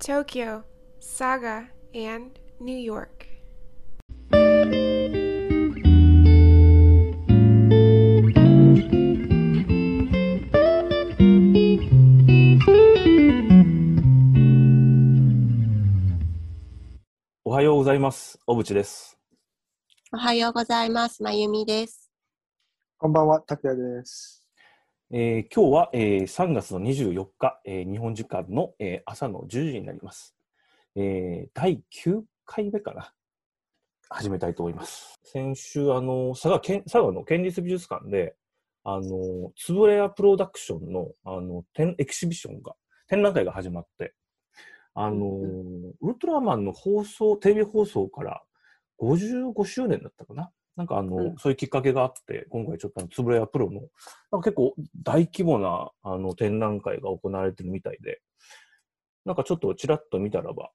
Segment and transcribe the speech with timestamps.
[0.00, 0.64] Tokyo,
[0.98, 3.26] Saga, and New York.
[17.44, 18.38] おはようございます。
[18.46, 19.18] 小渕です。
[20.14, 21.22] おはようございます。
[21.22, 22.10] まゆみです。
[22.96, 24.39] こんばんは、拓也です。
[25.12, 30.36] えー今日は、えー3月の24日、えー日本時間の、えー朝の10時になります。
[30.94, 33.12] えー第9回目かな。
[34.08, 35.18] 始めたいと思います。
[35.24, 38.36] 先週、あの、佐賀県、佐賀の県立美術館で、
[38.84, 42.76] あの、つぶれやプロダクションの、あの、展エキシビションが、
[43.08, 44.14] 展覧会が始まって、
[44.94, 45.26] あの、
[46.00, 48.42] ウルトラマンの放送、テレビ放送から
[49.00, 50.52] 55周年だったかな。
[50.80, 53.82] なんかあの、うんそういうきっかけがあって、今回ちょっとつぶれやプロの、
[54.32, 58.22] なんか結構大規模なあの展覧会が行われてるみたいで、
[59.26, 60.70] なんかちょっとちらっと見たらば、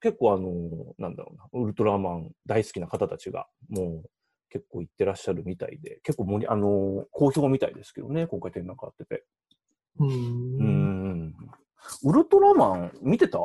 [0.00, 4.10] 結構あの、なんだろうな、ウルトラマン大好きな方たちがもう
[4.48, 9.24] 結構行ってらっしゃるみたいで、結構盛り、あの、好評みたいですけどね、今回展覧会あってて。
[10.00, 10.06] う。
[10.06, 11.34] うんん。
[12.04, 13.40] ウルトラマン見てた？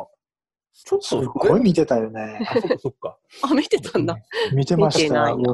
[0.86, 2.40] ちょっすごい見てたよね。
[2.50, 3.18] あ、そっかそっか。
[3.44, 4.18] あ、見てたんだ。
[4.54, 5.46] 見てましたよ、見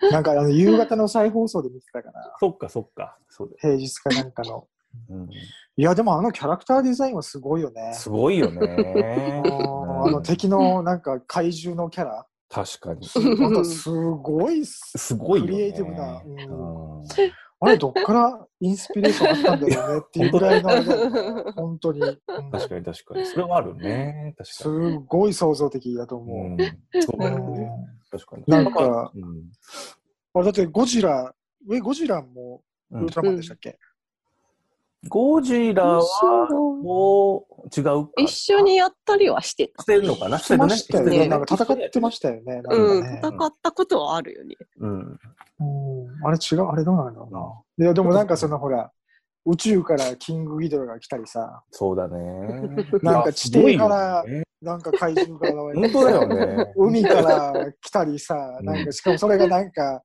[0.00, 3.16] てなんかあの夕方の再放送で見てたから、 そっかそっか。
[3.28, 3.54] そう。
[3.58, 4.66] 平日かなんかの。
[5.08, 5.30] うん、
[5.76, 7.94] いや、でもあのキャラクターデザインはすごいよね。
[7.94, 9.42] すごいよあね。
[9.46, 13.08] のあの敵のなんか怪獣のキャラ、確かに。
[13.40, 14.92] なんかすごいっす。
[14.98, 15.40] すごい。
[15.40, 17.06] クリエイティブなうんうん
[17.64, 21.52] あれ、どっからインスピレーションあったんだろうねっていうぐらいの。
[21.54, 22.00] 本当に。
[22.00, 23.26] うん確かに確かに。
[23.26, 24.34] それはあるね。
[24.36, 25.04] 確すかに。
[25.06, 27.02] ごい創造的だと思うんう。
[27.02, 27.70] そうだよね。
[28.10, 28.44] 確かに。
[28.48, 29.52] なんかうん
[30.34, 31.32] あだってゴジラ、
[31.70, 33.78] え、ゴジラもウルトラマンでしたっけ、
[35.08, 38.10] ゴジラはもう違うか。
[38.18, 39.82] 一緒にやったりはしてた。
[39.82, 40.38] してるのかな？
[40.38, 41.18] してましたよね。
[41.18, 42.54] ねなんか戦ってましたよね。
[42.56, 44.56] なんかうん、ね戦ったことはあるよね。
[44.78, 45.00] うん。
[45.00, 45.18] うん
[46.24, 47.34] あれ違う、あれどうなんだろう
[47.80, 47.84] な。
[47.84, 48.92] いや、でもなんかそのほら、
[49.44, 52.16] 宇宙からキングギドラが来たりさ、そうだね。
[53.02, 54.24] なんか地底から
[54.60, 56.72] なんか怪獣が現れて、本当だよね。
[56.76, 60.02] 海から来たりさ、うんなんかしかもそれがなんか、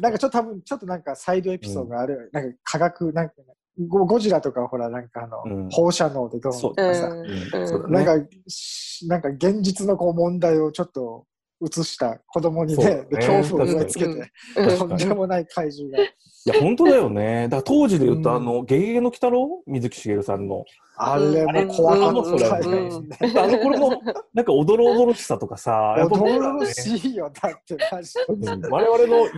[0.00, 3.34] なんかちょっと多分、ちょっとなんかサイドエピソードがある、なんか科学、なんか
[3.78, 5.68] ゴゴジラとかほら、なんかあの、うん。
[5.70, 7.92] 放射能でどうのとかさ、うん。
[7.92, 11.26] なんか、しなんか現実のこう問題をちょっと
[11.62, 13.06] 映した子供にね、ね。
[13.10, 14.20] で恐怖を植え付けうん。
[14.20, 16.02] て、確とんでもない怪獣が。
[16.02, 16.08] い
[16.46, 17.48] や、本当だよね。
[17.48, 18.36] だから当時で言うと、うん。
[18.36, 19.62] あの、ゲゲゲの鬼太郎？
[19.66, 20.64] 水木しげるさんの。
[20.98, 23.18] あれも怖かったうんよね。
[23.36, 24.00] あの頃の、
[24.32, 28.20] なんか、おどろおどろしさとかさ、やっぱ驚ねろしいよ、だってマジで。
[28.28, 28.60] うん。
[28.70, 29.28] 我々の、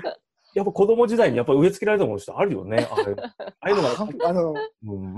[0.58, 2.88] やっぱ子供時代にやっぱ植え付けられたものってあるよね。
[2.90, 5.16] あれ ああいうのが、あの、うん、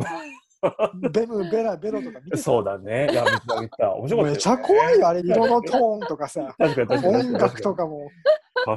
[1.11, 2.37] ベム、ベラ、ベロとか見てた？
[2.37, 3.09] そうだね。
[3.11, 3.95] いや、見た見た。
[3.95, 4.31] 面白かったよ、ね。
[4.33, 7.17] めちゃ怖いよ、あれ、色のトーンとかさ、確かに確かに。
[7.17, 8.11] 音楽とかも。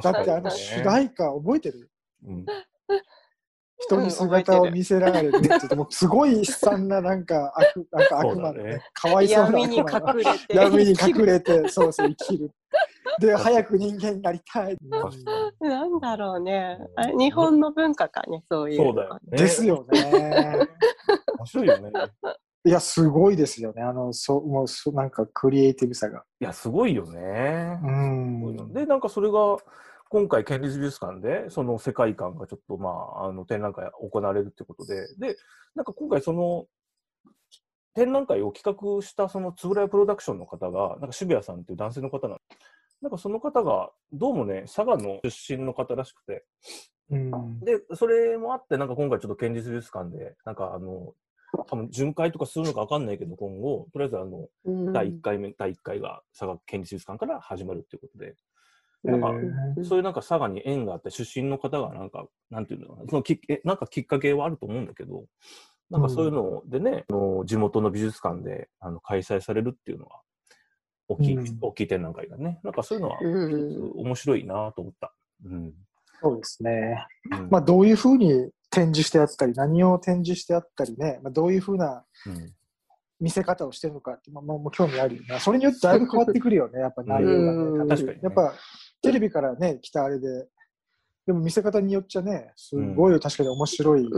[0.02, 1.90] だってあの主題歌覚えてる？
[2.26, 2.46] うん
[3.86, 9.84] 人に姿を見せられるって言って、もうすごい悲惨ななんか悪 なんか悪魔のねね、かわいそうな闇に隠
[10.16, 10.56] れて。
[10.56, 12.50] 闇に隠れて、そうそう生きる。
[13.20, 14.78] で、早く人間になりたい。
[15.68, 16.78] なんだろうね。
[17.18, 18.76] 日本の文化かね、そういう。
[18.76, 19.38] そうだよね。
[19.38, 20.68] ですよね。
[21.38, 21.92] 面白いよね。
[22.66, 23.82] いや、すごいですよね。
[23.82, 26.24] あの、そう、もうそ、なんかクリエイティブさが。
[26.40, 27.78] いや、すごいよね。
[27.82, 28.72] うん。
[28.72, 29.58] で、なんかそれが、
[30.08, 35.36] 今回、県立美術館で、その世界観がちょっと、まあ、あの、展覧会行われるってことで、で、
[35.74, 36.66] なんか今回、その、
[37.94, 42.38] 展覧会を企画した、その、つぶらやプロダクションの方が、なんか渋谷さんっていう男性の方なん
[43.02, 46.44] なんかその方が、どうもね、佐賀の出身の方らしくて、
[47.10, 47.60] うん。
[47.60, 51.12] で、それもあって、なんか今回ちょっと県立美術館で、なんかあの、
[51.66, 54.92] 多分巡回とかするのかわかんないけど、今後、とりあえずあの、うん。
[54.92, 58.34] 第1回目、第1回が佐賀県立美術館から始まるっていうことで、
[59.06, 65.24] えなんか、ーそういうなんか佐賀に縁があって、出身の方がなんか、なんていうのかな、そのきえなんかきっかけはあると思うんだけど、
[65.90, 70.20] なんかそういうのでね、あの地元の美術館であの開催されるっていうのは、
[71.08, 73.18] 大きい、うん大きい展覧会がね、なんかそういうのは
[73.96, 75.12] 面白いなと思った。
[75.44, 75.72] うん。
[76.22, 77.06] そうですね。
[77.30, 82.52] うんまあ、どういうふうに展示してあったり、何を展示してあったりね、まあ、どういうふうなうん
[83.20, 85.38] 見せ方をしてるのかって、まあ、もう興味あるよね。
[85.40, 87.96] それによってだいぶ変わってくるよね、やっぱ内容が うんね。
[87.96, 88.54] 確かにねやっぱ
[89.02, 90.48] テレビからね、来たあれで、
[91.26, 94.10] でも見せ方によっちゃね、すごい確かに面白いに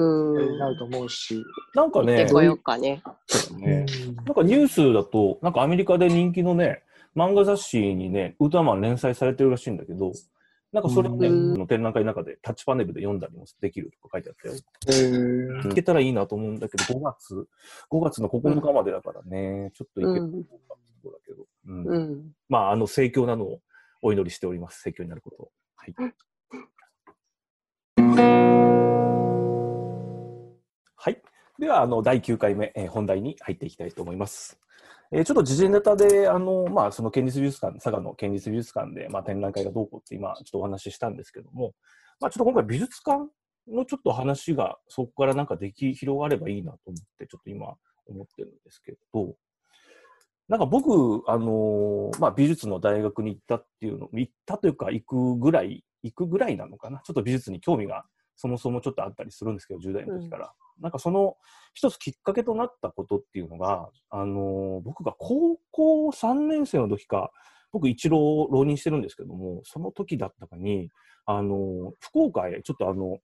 [0.58, 1.44] なると思うし。
[1.74, 2.16] なんかね
[3.56, 3.86] ね。
[4.24, 6.82] なんかニュースだと、なんかアメリカで人気のね、
[7.14, 10.12] 漫画雑誌にね、ウルトラマン連載されてるらしいんだけど、
[10.72, 14.54] なんかそれをね、の展覧会の中でタッチパネルで読んだりもできるとか書いてあったよ。
[14.88, 17.46] えー行けたらいいなと思うんだけど、5月、
[17.90, 20.54] 5月の9日までだからね、ちょっと行けるかどうか
[21.18, 22.32] ってとこうん。
[22.48, 23.60] まあ、あの、盛況なのを
[24.02, 24.82] お祈りしております。
[24.82, 25.50] 盛況になることを。
[25.76, 25.94] はい。
[31.06, 31.22] はい。
[31.60, 34.58] では、あの、第9回目、えー本題に入っていきたいと思います。
[35.12, 41.74] えーちょっと時事ネタで、あの、まあ、その県立美術館、佐賀の県立美術館で、まあ、展覧会がどうこうって今、ちょっとお話ししたんですけども、
[42.18, 43.20] まあ、ちょっと今回美術館
[43.68, 47.76] のちょっと話が、そこからなんかでき、広がればいいなと思って、ちょっと今、
[48.08, 49.36] 思ってるんですけど、
[50.48, 56.98] なんか僕、あのーまあ、美術の大学に行ったっていうの、行ったというか、行くぐらい、行くぐらいなのかな？
[57.04, 58.04] ちょっと美術に興味が
[58.34, 60.52] そもそもちょっとあったりするんですけど、10代の時から。
[60.80, 61.36] なんかその
[61.74, 67.30] 一つきっかけとなったことっていうのが、あのー僕が高校3年生の時か、
[67.72, 70.90] 僕一浪浪人してるんですけども、その時だったかに、
[71.24, 73.18] あのー福岡へちょっとあの、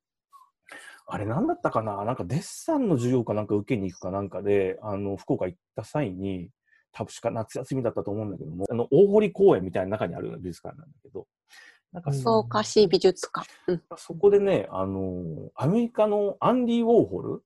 [1.07, 6.49] あれ何だったかななんかデッサンの授業かなんか受けに行くかなんかで、あの、福岡行った際に、
[6.93, 11.27] 多分しか夏休みだったと思うんだけども、あの、大堀公園みたいな中にある美術館なんだけど、
[11.93, 13.47] なんか草加市美術館。
[13.67, 13.83] うん。
[13.97, 17.43] そこでね、あの、アメリカのアンディ・ウォーホル、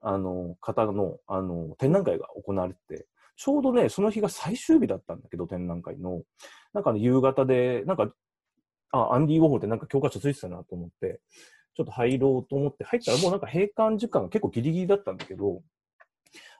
[0.00, 3.06] あの、方の、あの、展覧会が行われてて、
[3.36, 6.22] ちょうどね、その日が最終日だったんだけど、展覧会の。
[6.72, 8.12] なんかね、夕方で、なんか、
[8.92, 11.20] あ、アンディ・ウォーホルってなんか教科書ついてたなと思って、
[11.74, 15.62] ちょっと入ろうと思って、入ったらもうなんか閉館時間が結構ギリギリだったんだけど、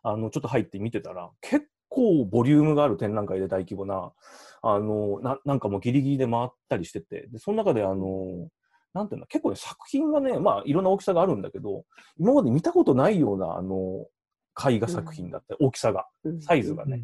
[0.03, 4.12] あの、ちょっと入って見てたら、結構ボリュームがある展覧会で大規模な、
[4.62, 8.49] あの、ななんかもうギリギリで回ったりしてて、で、その中であの、
[8.94, 11.85] なんていうの、結構ね、作品がね、まあ、いろんな大きさがあるんだけど、
[12.19, 14.06] 今まで見たことないような、あの、
[14.58, 16.40] 絵画作品だったり、大きさが、うん。
[16.40, 17.02] サイズがね、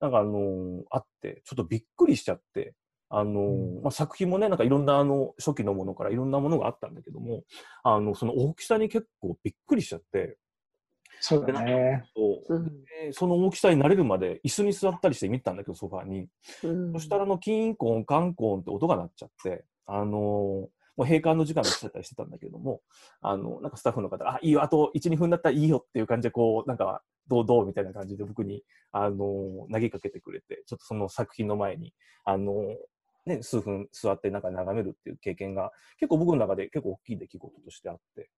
[0.00, 2.74] なんかあのーあって、ちょっとびっくりしちゃって、
[3.10, 3.82] あのーうん。
[3.82, 7.42] まあ、作品もね、なんかいろんなあの初期のものからいろんなものがあったんだけども、
[7.82, 10.38] あの、その大きさに結構びっくりしちゃって、
[11.20, 12.04] そうだね。
[12.14, 16.28] そうその大きさに慣れるまで椅子に座ったりして見てたんだけど、ソファーに。
[16.62, 22.80] うんそしたらあの、キーンコン、カンコンって音が鳴っちゃって、あのーもう閉館の時間が来ちゃったりしてたんだけども、
[23.20, 28.62] あの、なんかスタッフの方が、あ、いいよ、あと1、2分だったらいいよっていう感じで、こう、なんか、どうどうみたいな感じで僕に、
[28.92, 31.92] あのー投げかけてくれて、ちょっとその作品の前に、
[32.24, 32.76] あのー
[33.26, 38.30] ね、数分座ってなんか眺めるっていう経験が、結構僕の中で結構大きい出来事としてあって、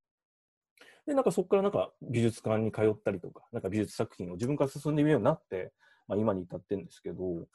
[1.06, 5.72] で、なんかそこからなんか美術館に通ったりとか、なんか美術作品を自分から進んでみるようになって、
[6.08, 7.46] まあ今に至ってるんですけど、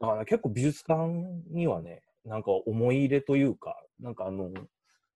[0.00, 1.08] だから結構美術館
[1.50, 4.50] にはね、なんか思い入れというか、なんかあの、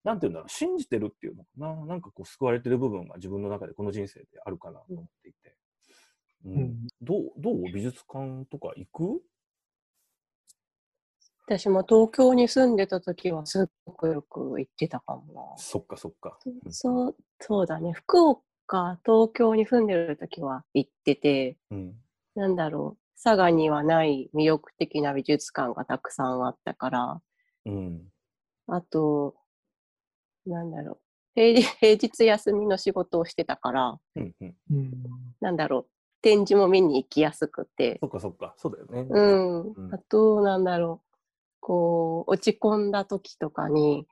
[0.03, 5.55] なんていうんだろう、信じてるっていうのかな、なんかこう救われてる部分が自分の中でこの人生であるかなと思っていて。
[6.45, 6.53] うん。
[6.53, 6.87] うん。
[7.01, 7.63] どう、どう？
[7.73, 9.21] 美術館とか行く？
[11.49, 16.37] 私も東京に住んでた時はすっごくよく行ってたかもそっかそっか。
[16.45, 16.71] な。
[16.71, 17.91] そう、そうだね。
[17.91, 21.95] 福岡、東京に住んでる時は行ってて、うん。
[22.35, 23.03] なんだろう。
[23.21, 27.21] 佐賀にはない魅力的な美術館がたくさんあったから、
[27.65, 28.11] うん。
[28.67, 29.35] あと、
[30.45, 30.97] なんだろう。
[31.33, 34.35] 平日平日休みの仕事をしてたから、うん。
[34.39, 34.55] うん。
[34.69, 34.91] うん。
[35.41, 35.85] なんだろう。
[36.21, 38.53] 展示も見に行きやすくて、そっかそっか。
[38.55, 39.07] そうだよね。
[39.09, 39.93] うんうん。
[39.95, 41.08] あと、なんだろう。
[41.69, 44.07] こう、落ち込んだ時とかに、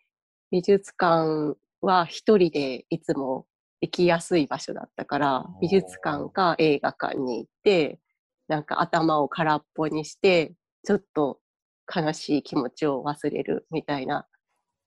[0.52, 3.48] 美術館は一人でいつも
[3.82, 8.00] 行きやすい場所だったからー、美術館か映画館に行って、
[8.48, 11.40] なんか頭を空っぽにして、ちょっと
[11.94, 14.28] 悲しい気持ちを忘れるみたいな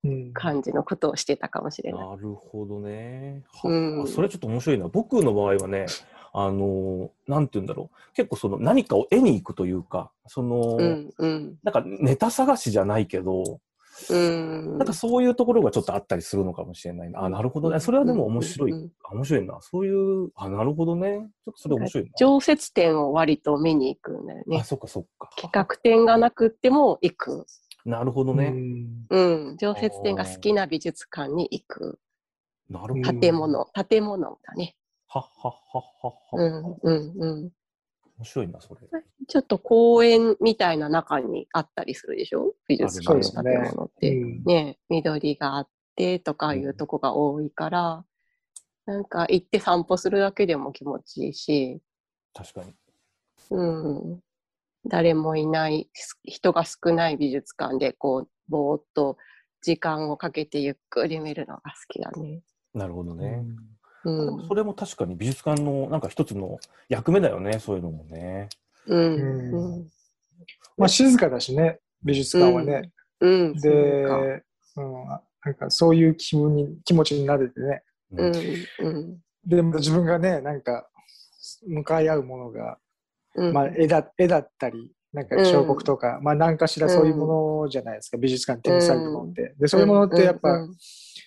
[0.05, 0.33] うん。
[0.33, 2.09] 感じのことをしてたかもしれない。
[2.09, 3.43] なるほどね。
[3.53, 4.87] はうんあそれちょっと面白いな。
[4.87, 5.87] 僕の場合はね、
[6.33, 8.13] あのーなんて言うんだろう。
[8.15, 13.61] 結構その何かを得に行くというか、その、うん、うん、なんかネタ探しじゃないけど、
[14.09, 14.79] うん。
[14.79, 17.25] なんかそういうところがちょっとあったりするのかもしれないな。
[17.25, 17.81] あ、なるほどね。
[17.81, 18.73] それはでも面白い。
[18.73, 19.59] うんうんあ面白いな。
[19.61, 21.29] そういう、あ、なるほどね。
[21.45, 22.11] ちょっとそれ面白いな。
[22.17, 24.65] 常設展を割と見に行くんだよねあ、。
[24.65, 25.31] そっかそっか。
[25.37, 27.47] 企画展がなくっても行く。
[27.85, 28.51] うなるほどね。
[28.51, 29.07] ん。
[29.11, 29.21] う
[29.53, 29.57] ん。
[29.59, 31.99] 常設展が好きな美術館に行く。
[32.69, 33.11] なるほど。
[33.11, 34.77] うん建物、建物だね。
[35.13, 36.45] はっはっはっはっは。
[36.45, 37.51] うん、うん、うん。
[38.19, 38.81] 面白いな、それ。
[39.27, 42.55] ちょっと公園みたいな中にあったりするでしょ？
[42.69, 44.17] 美術館の建物って。
[44.17, 48.05] うんね緑があってとかいうとこが多いから、
[48.87, 51.83] なんか行って散歩するだけでも気持ちいいし、
[52.33, 52.75] 確かに。
[53.51, 53.63] う
[54.15, 54.21] ん。
[54.87, 59.19] 誰もいない、す人が少ない美術館でこう、ぼーっと
[59.61, 62.43] 時間をかけてゆっくり見るのが好きだね。
[62.73, 63.45] なるほどね。
[63.47, 63.57] うん。
[64.03, 68.49] それも確かに美術館のなんか一つの役目だよね、そういうのもね。
[68.87, 69.15] うん。
[69.15, 69.91] うんうん。
[70.79, 72.91] まあ静かだしね、美術館はね。
[73.21, 73.53] うん。
[73.55, 75.05] で、そうかうん、
[75.45, 77.83] なんかそういう気分に、気持ちになれてね。
[78.13, 78.33] うん。
[78.79, 79.19] うん。
[79.45, 80.89] で、また自分がね、なんか、
[81.67, 82.79] 向かい合うものが、
[83.35, 83.53] うん。
[83.53, 89.55] まあ絵だ絵だったり、なんか彫刻とか、まあ何かしらそういうものじゃないですか、美術館に展示されてるものって。
[89.59, 90.77] で、そういうものってやっぱ、うん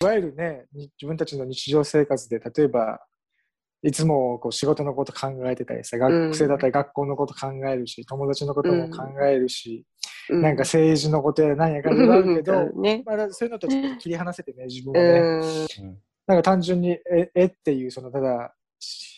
[0.02, 3.00] いわゆるね、に自分たちの日常生活で、例えば、
[3.84, 9.86] いつもこう仕事のこと考えてたりさ、学生だったら学校のこと考えるし、友達のことも考えるし、
[10.30, 12.82] うなんか政治のことや何やかんやあるけど、うん。
[12.82, 13.04] ね。
[13.06, 15.20] まあ、そういうのとちょっと切り離せてね、自分はね。
[15.82, 15.98] うん。
[16.28, 16.38] なん。
[16.38, 18.56] か単純に絵絵っていう、そのただ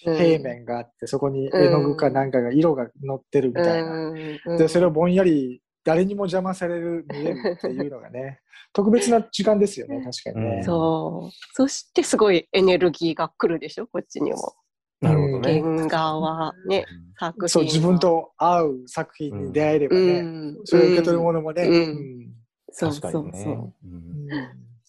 [0.08, 0.15] うん。
[0.17, 2.32] 平面があって、そこに絵の具かなん。
[2.32, 3.91] かが色が乗ってるみたいな。
[3.91, 4.58] うん。
[4.58, 5.13] で、それをぼん。
[5.13, 8.39] やり誰にも邪魔される、見えるっていうのがね、
[8.74, 10.63] 特別な時間ですよね、確かにね。
[10.63, 11.36] そう。
[11.54, 14.56] そしてすごいエネルギーが来るでしょ、こっちにも。
[15.00, 15.62] なるほどね。
[15.62, 16.86] 原画はね、
[17.20, 22.36] 作品はそう、自分と合う作品に出会えればね、うんそれを受け取るものもね、うんうん
[22.72, 23.32] そう確かにね。
[23.32, 23.74] そうそう。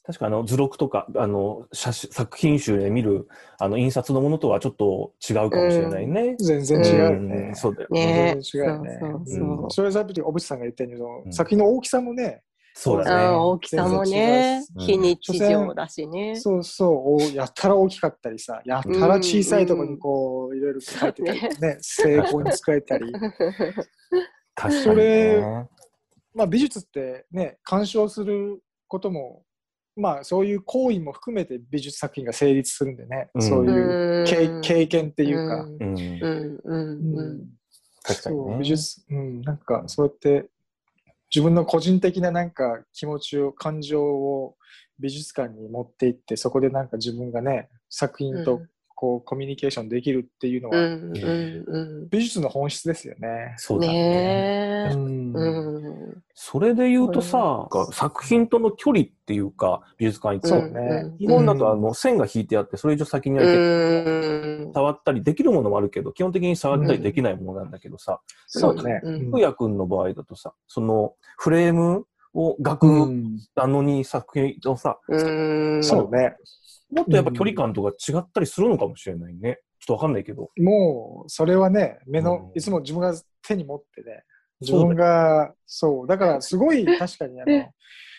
[0.06, 3.26] うんうん確かあの図録とかあの写真作品集で見る
[3.58, 6.36] あの印刷のものとはちょっと違うかもしれないね。
[6.38, 7.52] 全然違うよんね。
[7.54, 8.06] そうだよね。
[8.06, 8.98] ね全然違うよね。
[9.00, 12.42] そうそうそううんそれはさっき小渕さんが言ったように、作品の大きさもね、
[12.78, 13.24] そうだね。
[13.24, 16.36] うん大きさもね、全然違う非日常だしね。
[16.36, 23.10] そうそう、おやったら大きかったりさ、やったら小さいところにこう、いろいろ使えてたりね、成功に使えたり。
[23.12, 23.32] 確
[24.54, 25.66] かにそね。
[26.34, 29.42] まあ美術ってね、鑑賞することも、
[29.96, 33.42] まあそういう行為も含めて美術作品が成立するんでね、うん。
[33.42, 35.66] そういう経験っていうか、
[38.02, 38.42] 確かにね。
[38.42, 40.48] そう美術、うん、なんかそうやって
[41.34, 44.56] 自分の個人的ななんか気持ちを感情を
[44.98, 48.60] 美術館に持っていってそこでなんか自分がね作品と
[48.96, 52.08] こうコミュニケーションできるっていうのは、うんうんうん。
[52.08, 53.54] 美術の本質ですよね。
[53.58, 54.90] そうだね。
[54.94, 56.22] うんうん。
[56.34, 64.72] それで言うとさ、作品との距離っていうか、美術館行くと、そうね日本だとあの線が引いてあって、それ以上先には行けうん。
[64.72, 69.00] 触ったりできるものもあるけど、基本的に触ったりできないものなんだけどさ、そうね。
[69.02, 69.30] うん。
[69.30, 73.38] ふうやくんの場合だとさ、そのフレームを額うん。
[73.54, 75.82] なのに作品をさ、うん。
[75.82, 76.14] そう。
[76.14, 76.36] ね。
[76.90, 79.58] もっとやっぱ距離感とか違ったりするのかもしれないね。
[79.80, 80.50] ちょっとわかんないけど。
[80.58, 82.58] もうそれはね目の、うん。
[82.58, 84.22] いつも自分が手に持ってね
[84.60, 86.06] 自分がそう。
[86.06, 87.70] だからすごい 確かにあの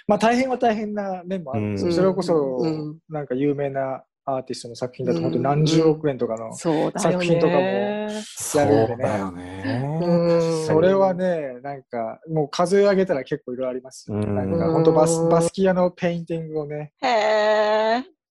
[0.08, 3.00] まあ大変は大変な面もあるんですそれこそ、うん。
[3.10, 5.24] なんか有名なアーティストの作品だとうん。
[5.24, 6.92] 本当何十億円とかの、そうだよね。
[7.00, 10.00] 作品とかもやるんでねだよね。
[10.04, 10.66] うん。
[10.66, 14.36] それはねなんかもう数え上げたら結構いろいろありますよ、うん。
[14.36, 16.94] なんか本当バスバスキアのペインティングをね。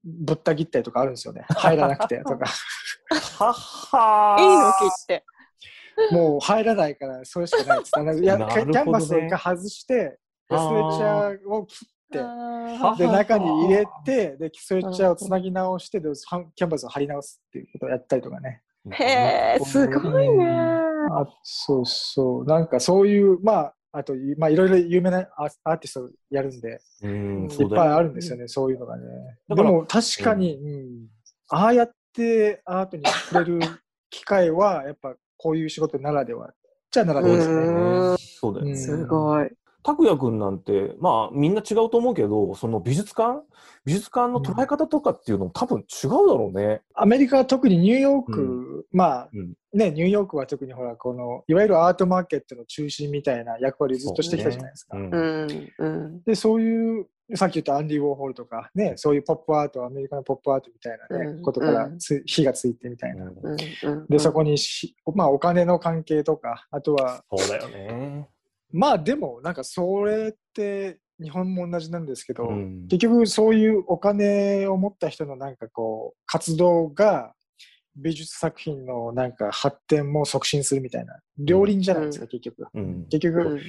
[0.05, 1.47] ぶった切ったりとかあるんですよね。
[1.49, 2.47] 入らなくてとか。
[3.39, 4.43] はっはー。
[4.43, 5.25] いいの切って。
[6.13, 8.23] もう入らないからそれしかないです。
[8.23, 8.73] いや なるほどね。
[8.73, 10.19] キャンバスを一回外してで
[10.51, 12.19] ストレッチャーを切って。
[12.19, 16.15] はで中に入れてでストレッチャーをつなぎ直してでは
[16.55, 18.63] キャンバスを貼り直すっていうことをやったりとかね。
[18.93, 20.47] へえ、すごいね。
[21.11, 22.45] あそうそう。
[22.45, 29.05] なんかそういうまああとまあいろいろ有名なアアーティストやるんでうん、いっぱいあるんですよねそういうのがね。
[29.49, 31.07] でも確かに、うん。
[31.49, 33.61] ああやってアートに触れる
[34.11, 36.53] 機会はやっぱこういう仕事ならでは
[36.91, 37.55] じゃならではですね。
[37.55, 38.19] うん。
[38.19, 38.73] そうだよね。
[38.73, 39.51] うんすごい。
[39.87, 43.45] 拓也くんなんて、まあみんな違うと思うけど、その美術館？
[43.85, 46.83] 美術館の捉え方とかっていうのも多分違うだろうね。
[46.95, 49.55] アメリカは特にニューヨーク、まあうん。
[49.73, 54.97] ね、ニューヨークは特にほら、この、いわゆるアートマーケットの中心みたいな役割をずっとしてきたじゃないですか。
[54.97, 55.11] うん。
[55.11, 55.69] うん。
[55.79, 56.23] うん。
[56.23, 61.43] で、そういう、さっき言ったアンディ・ウォーホルとかね、そういうポップアート、アメリカのポップアートみたいなね、うん。
[61.43, 61.99] ことからうん。
[61.99, 63.25] つ火がついてみたいな。
[63.25, 63.33] うん。
[63.37, 63.57] うん。
[63.83, 64.07] うん。
[64.09, 68.31] で、そこにし、まあお金の関係とか、あとは、そうだよね。
[68.73, 72.87] まあでも、なんかそれって日本も同じなんですけど、うん。
[72.89, 77.33] 結局そういうお金を持った人のなんかこう活動が
[77.97, 82.29] 美術作品のなんか発展も促進するみたいな両輪じゃないですか、うん。
[82.29, 82.67] 結局。
[82.75, 83.07] うん。
[83.09, 83.61] 結局、うん。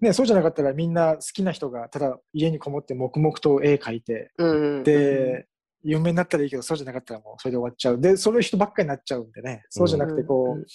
[0.00, 4.82] ね、そうじゃなかったらみんな好きな人がただ家にこもって黙々と絵描いてうん。
[4.82, 5.46] で、
[5.82, 8.00] 有名になったらいいけどそうじゃなかったらもうそれで終わっちゃう。
[8.00, 9.62] でそういう人ばっかりになっちゃうんでね。
[9.70, 10.66] そうじゃなくてこう、うん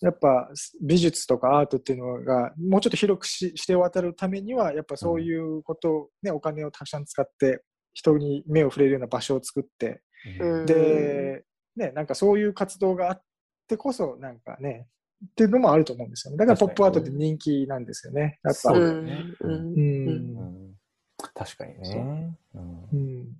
[0.00, 0.50] やっぱ
[0.82, 7.62] 美術とかアートっていうのがもうちょっと広くしして渡るためにはやっぱそういうことを、ねお金をたくさん使って
[7.94, 10.02] 人に目を触れるような場所を作って、
[10.38, 10.66] うん。
[10.66, 11.44] で、
[11.76, 13.22] ね、なんかそういう活動があっ
[13.68, 14.86] てこそなんかね
[15.24, 16.36] っていうのもあると思うんですよね。
[16.36, 18.38] だからポップアートって人気なんですよね。
[18.44, 18.54] やっぱ。
[18.54, 19.24] そうだよね。
[19.40, 20.74] うんうんうん。
[21.34, 22.36] 確かにね。
[22.54, 22.58] う。
[22.58, 22.88] ん。
[22.92, 23.36] うん。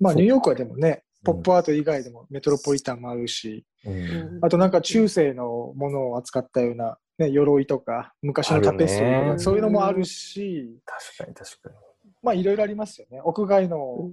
[0.00, 11.74] まあニューヨークはでもねうんポップアート以外でもメトロポリタンもあるし、うんあとなんか中世のものを扱ったような、ね、鎧とか昔のタペストリーとか、そういうのもあるし、確かに確かに。
[12.22, 13.20] まあいろいろありますよね。
[13.22, 14.10] 屋外の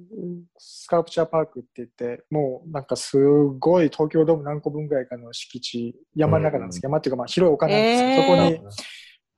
[0.57, 3.17] スカルプチャーパークって言って、もうなんかす
[3.59, 8.71] ごい東京ドーム何個分ぐらいかの敷地、山の中なんですけど、山っていうかまあ広い丘なんですけど、えーそこに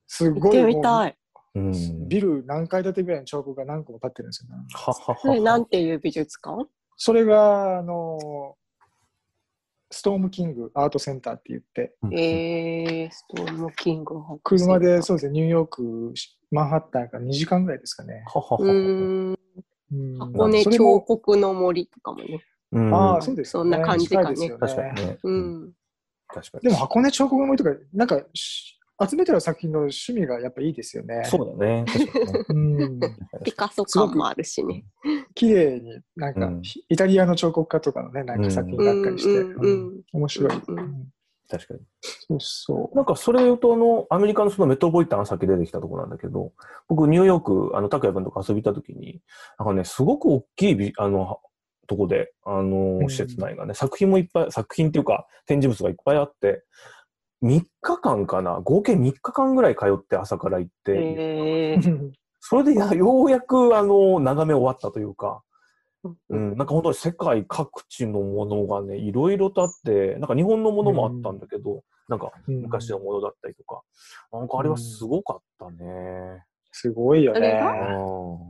[0.07, 1.17] すごいもうみたい。
[1.55, 2.07] うん。
[2.07, 4.63] ビル何階建てぐらいの彫刻が何個も建ってるんですよね。
[4.73, 6.67] はははそれなんていう美術館？
[6.97, 8.55] それが、あの、
[9.89, 16.13] ストームキングアートセンターって言って、うんえー、ストームキング車でそうですね、ニューヨーク、
[16.51, 18.23] マンハッタンから2時間ぐらいですかね。
[18.25, 18.57] 箱
[20.49, 22.43] 根彫刻の森とかもね。
[22.73, 23.77] うんああ、そうですよね。
[23.77, 25.17] そんな感じかね確かにね。
[25.23, 25.73] ううんん。
[26.27, 26.63] 確かに。
[26.63, 31.23] でも箱根彫刻の森とか、なんかし集めてる作品の趣味がやっぱいいですよね。
[31.25, 31.85] そうだね。
[33.43, 34.85] ピカソ感もあるしね。
[35.35, 36.61] 綺麗になんか、うん。
[36.89, 39.45] イタリアの彫刻家とかのね、なんか作品があったりして、
[40.13, 40.49] 面白い、
[41.49, 41.79] 確かに。
[42.01, 46.51] そうそなんかそれで言うと、あの、アメリカのそのメトロポリタンがさっき出てきたところなんだけど、
[46.87, 49.21] 僕、ニューヨーク、あの、拓也君とか遊びた時に、
[49.57, 51.39] なんかね、すごく大きいビ、あの、
[51.87, 53.09] とこで、あのう、ん。
[53.09, 56.63] 施設内がね、作品もいっぱい、作品っていうか、展示物がいっぱいあって、
[57.43, 62.07] 3日間かな、合計3日間ぐらい通って朝から行って、えー。
[62.09, 62.11] う。
[62.39, 65.43] それでやようやく、あの、眺め終わったというか、
[66.03, 73.81] ううん、なんか本当に世界各地のものがね、いろいろとあって、なんか日本のものもあったんだけど、なんかうん昔のものだったりとか、
[74.31, 76.45] なんかあれはすごかったね。
[76.79, 77.59] すごいよね。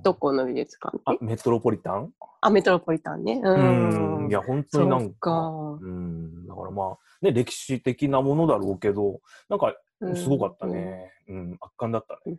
[0.03, 2.11] どこの美術館あ、メトロポリタン？
[2.41, 3.39] あ、メトロポリタンね。
[3.41, 4.27] ううん。
[4.27, 4.29] ん。
[4.29, 6.45] いや、本当になんか、かうん。
[6.45, 9.73] だからまあ、ね、歴史的なものだろうけど、なんか、
[10.15, 11.11] すごかったね。
[11.29, 12.37] うん、圧巻だったね。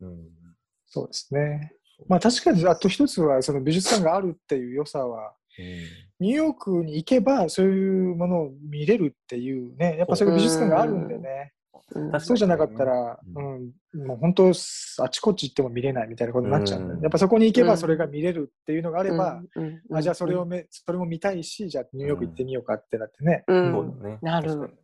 [0.00, 0.28] うん。
[0.86, 1.72] そうですね。
[2.08, 5.34] まあ確かに、あと一つは、その美術館があるっていう良さは、
[6.18, 11.52] ニューヨークに行けばそういうものを見れるっていうね、やっぱそういう美術館があるんでね、
[11.94, 12.20] うん。
[12.20, 13.40] そうじゃなかったら、う
[13.94, 17.00] うん、もう本当、あちこち行っても見れないみたいなことになっちゃうんで、うん。
[17.02, 19.64] やっぱそこに行けうんばそれが見れるっていうのがあれば、うん。
[19.64, 23.44] うんあじゃあそれをめ、それも見たいし、じゃあニューヨーク行ってみようかってなってね。
[23.46, 24.18] ううんね。
[24.22, 24.78] なる。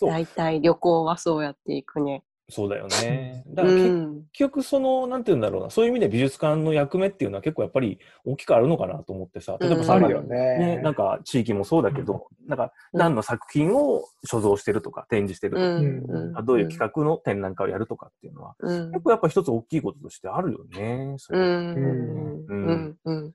[0.00, 2.24] 大体旅行はそうやっていくね。
[2.50, 3.44] そうだよね。
[3.54, 4.24] だうから結ん。
[4.32, 10.36] 局その、なんて言うんだろうな、そういう意味で美術館の役目っていうのは結構やっぱり大きくあるのかなと思ってさ、例えばうんさ、あるよね、
[10.76, 10.80] ね。
[10.82, 13.00] なんか地域もそうだけど、なんかうん。
[13.00, 16.32] 何の作品を所蔵してるとか展示してるとか、うん。
[16.36, 18.90] あどういう企画の展覧会をやるとかっていうのは、うん。
[18.90, 21.14] 結構やっぱ一つ大きいこととしてあるよね。
[21.18, 21.38] それ。
[21.38, 21.74] うん。
[21.74, 22.46] うん。
[22.46, 22.98] うん。
[23.04, 23.32] うん。
[23.32, 23.34] 確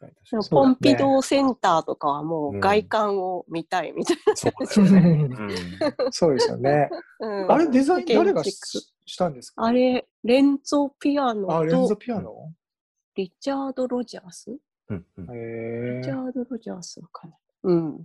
[0.00, 0.60] かにで確かに。
[0.60, 5.10] もポンピドーセンターとかはもう外観を見たいみたいそうだよね。
[5.24, 5.50] うん
[6.10, 6.88] そうですよね。
[7.20, 7.28] な。
[7.28, 8.52] うんあれ、デザイン誰がし
[9.06, 9.64] したんですか？
[9.64, 12.52] あれ、レンゾーピアノあ、レンゾとピアノ？
[13.14, 14.56] リチャード・ロジャース？
[14.88, 17.34] うんうんリチャード・ロジャースかな。
[17.64, 17.98] うん。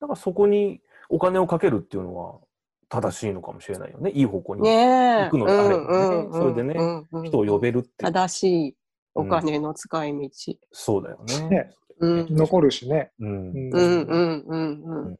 [0.00, 2.38] だからそこにお金をかけるっていうのは
[2.88, 4.10] 正しいのかもしれないよね。
[4.10, 4.68] いい方向に。
[4.68, 8.12] 行くのであればねそれでねうんうん人を呼べるっていう。
[8.12, 8.76] 正しい
[9.14, 10.30] お金の使い道。
[10.72, 11.48] そうだよね。
[11.48, 11.70] ね
[12.00, 12.26] うん。
[12.30, 13.12] 残るしね。
[13.20, 15.18] うんうんうんうんうんうん。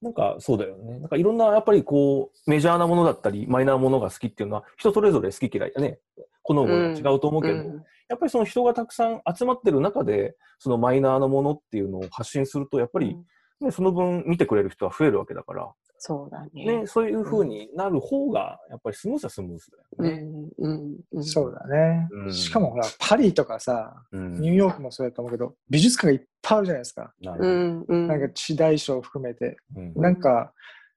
[0.00, 0.98] なんかそうだよね。
[0.98, 5.98] なんかいろんなやっぱりこうメジャーなものだったりマイナーなものが好きっていうのは人それぞれ好き嫌いだね。
[6.42, 13.16] 好むものが違うと思うけど、うんやっぱりその人がたくさん集まってる中でそのマイナーなものっていうのを発信するとやっぱり、
[13.58, 15.72] ね、その分見てくれる人は増えるわけだから、
[16.04, 16.80] そうだね。
[16.80, 20.20] ね、そういう風になる方がやっぱりスムーズはスムーズだよね。
[20.58, 21.24] うんうんうん。
[21.24, 22.26] そうだねう。
[22.26, 27.14] んしかもほら、パリとかさ、うんニューヨークもそうやと思うけど、美術館がいっぱいあるじゃないですか。
[27.20, 28.08] なるほどうんうん。
[28.08, 29.58] なんか地大賞含めて。
[29.76, 30.52] うんなんか、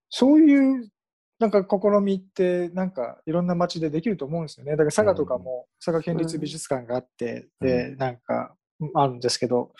[0.09, 0.89] そういう、
[1.37, 4.71] なんか試みって、なんかいろんな街でできると思うんですよね。
[4.71, 8.55] だから佐賀とかも、佐賀県立美術館があって、で、なんか、
[8.93, 9.71] あるんですけど、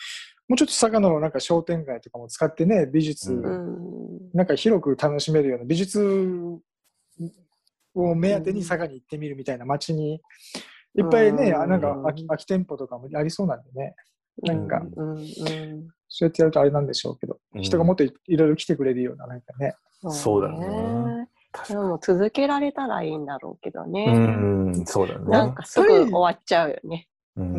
[0.48, 4.30] もうちょっと佐賀のなんか商店街とかも使ってね、美術、うんうん。
[4.32, 6.00] なんか広く楽しめるような美術
[7.94, 10.20] を目当てに佐賀に行ってみるみたいな街に、
[10.98, 13.94] いっぱいね、うんあなんか空き空き店舗とかもありそうなんでね、
[14.42, 14.82] なんか
[16.08, 19.74] そうやってやるとあれなんでしょうけど、うん人がもっといいろいろ来てくれるような、なんかね。
[20.10, 21.28] そうだね。
[21.68, 24.06] でも続けられたらいいんだろうけどうね。
[24.12, 25.30] ん、そうだよね。
[25.30, 27.08] なんかすぐ終わっちゃうよね。
[27.36, 27.56] う、うんん、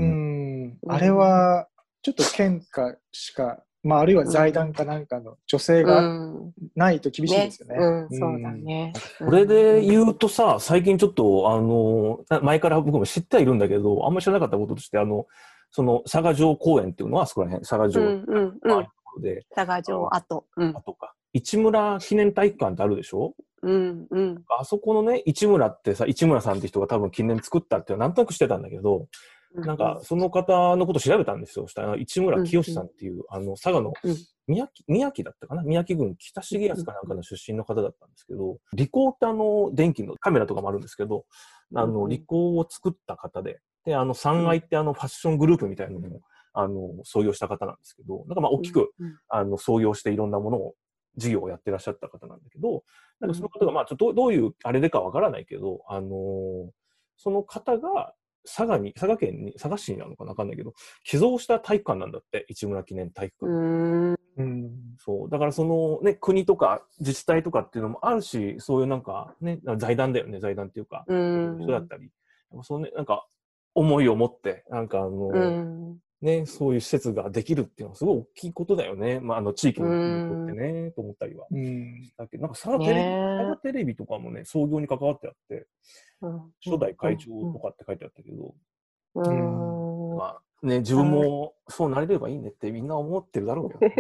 [0.90, 1.68] あれは、
[2.02, 6.54] ちょっと県かしか、まあ、あるいは財団かなんかの女性うがん。
[6.76, 7.76] ないと厳しいですよね。
[7.78, 8.94] うん、そうだね。
[9.20, 15.26] これで言うとさ、最近ちょっと、あの、な前から僕も知ってはいるんだけど、あんまり知らなかったこととして、あの、
[15.72, 18.70] その佐賀城公園っていうのは、あそこら辺、佐賀城うんうんうん。
[18.70, 20.46] のあるところで、佐賀城跡。
[20.58, 23.36] うんあとか、市村記念体育館ってあるでしょ？
[23.62, 24.44] うんうん。
[24.60, 29.08] あそこのね、市村ってさ、市村さんって人が多分記念作ったっていうのはなんとなくしてたんだけど、
[29.54, 31.66] なんか、その方のこと調べたんですよ。
[31.66, 34.16] そしたら、市村清さんっていう、あの、佐賀のうん。
[34.48, 35.64] 宮城、宮城だったかな？
[35.64, 41.26] 宮城郡北重安かなんかの出身の方だったんですけど、リコーってあの、電気のカメラとかもあるんですけど、
[41.76, 46.22] あの、うんリコーを作った方で、で、あの、三愛ってあの、ファッショングループみたいなのも、
[46.54, 50.76] あの、創業した方なんですけど、なんかまあ、大きく、うんあの、創業していろんなものを、
[51.18, 52.84] 事業をやってらっしゃった方なんだけど、
[53.20, 56.70] なんかその方が、まあ、ちょっとどうどういうあれでかわからないけど、あのー
[57.20, 58.14] その方が
[58.48, 63.58] 佐賀に、佐賀県に、佐賀市になるのかなわかんないけど、寄贈した体育館なんだって、市村記念体育う館。
[64.14, 64.18] ん。
[64.38, 64.72] うん。
[64.98, 65.30] そう。
[65.30, 71.58] だからそのね、国とか自治体とかっていうのもあるし、そういうなんかね、財団だよね、財団っていうか、うん。
[71.60, 72.10] 人だったり、
[72.64, 73.28] そうね、なんか、
[73.76, 76.00] 思いを持って、なんかあの、うん。
[76.22, 79.20] ね、そういう施設ができるっていうのはすごい大きいことだよね。
[79.20, 81.46] まあ、あの、地域の人ってね、と思ったりは。
[81.52, 82.12] うん。
[82.18, 85.68] だけど、なんか佐賀テレビ、ねえ佐賀テレビとかもね、創業に関わってあって、
[86.22, 88.56] うん初代会長とかって書いてあったけど、
[89.16, 89.77] うん。
[90.18, 93.96] まあね、自分もそうなれればいいねってみんな思ってるだろうけど。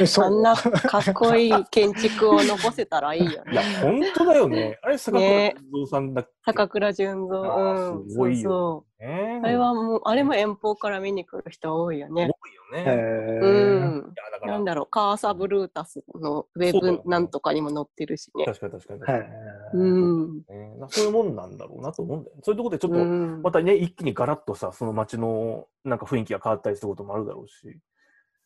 [0.00, 4.78] え、そあんなかっこいい建築を残せたらいいよ いやね。、本当だよね。
[4.82, 7.96] あれ、坂倉ね三三さんだっけ、高倉純三。
[7.98, 8.10] うん。
[8.10, 9.06] すごいよそうそう。
[9.06, 9.40] ね。
[9.44, 12.30] あれはもう、あれも遠方から見に来る人多いよ多い
[12.72, 12.84] ね。
[12.86, 13.98] うーん。
[13.98, 18.44] いや、だからなん、だろう、カーサブルータスのウェブなんとかにも載ってるしね。
[18.44, 19.00] 確かに確かに。
[19.00, 19.30] はい。
[19.74, 20.44] うん。
[20.88, 22.42] そういうもんなんだろうなと思うんだよね。
[22.44, 27.78] そういうところでちょっと、うんまたね、一気にガラッとさ、その街のなんか雰囲気が変わったりすることもあるだろうし、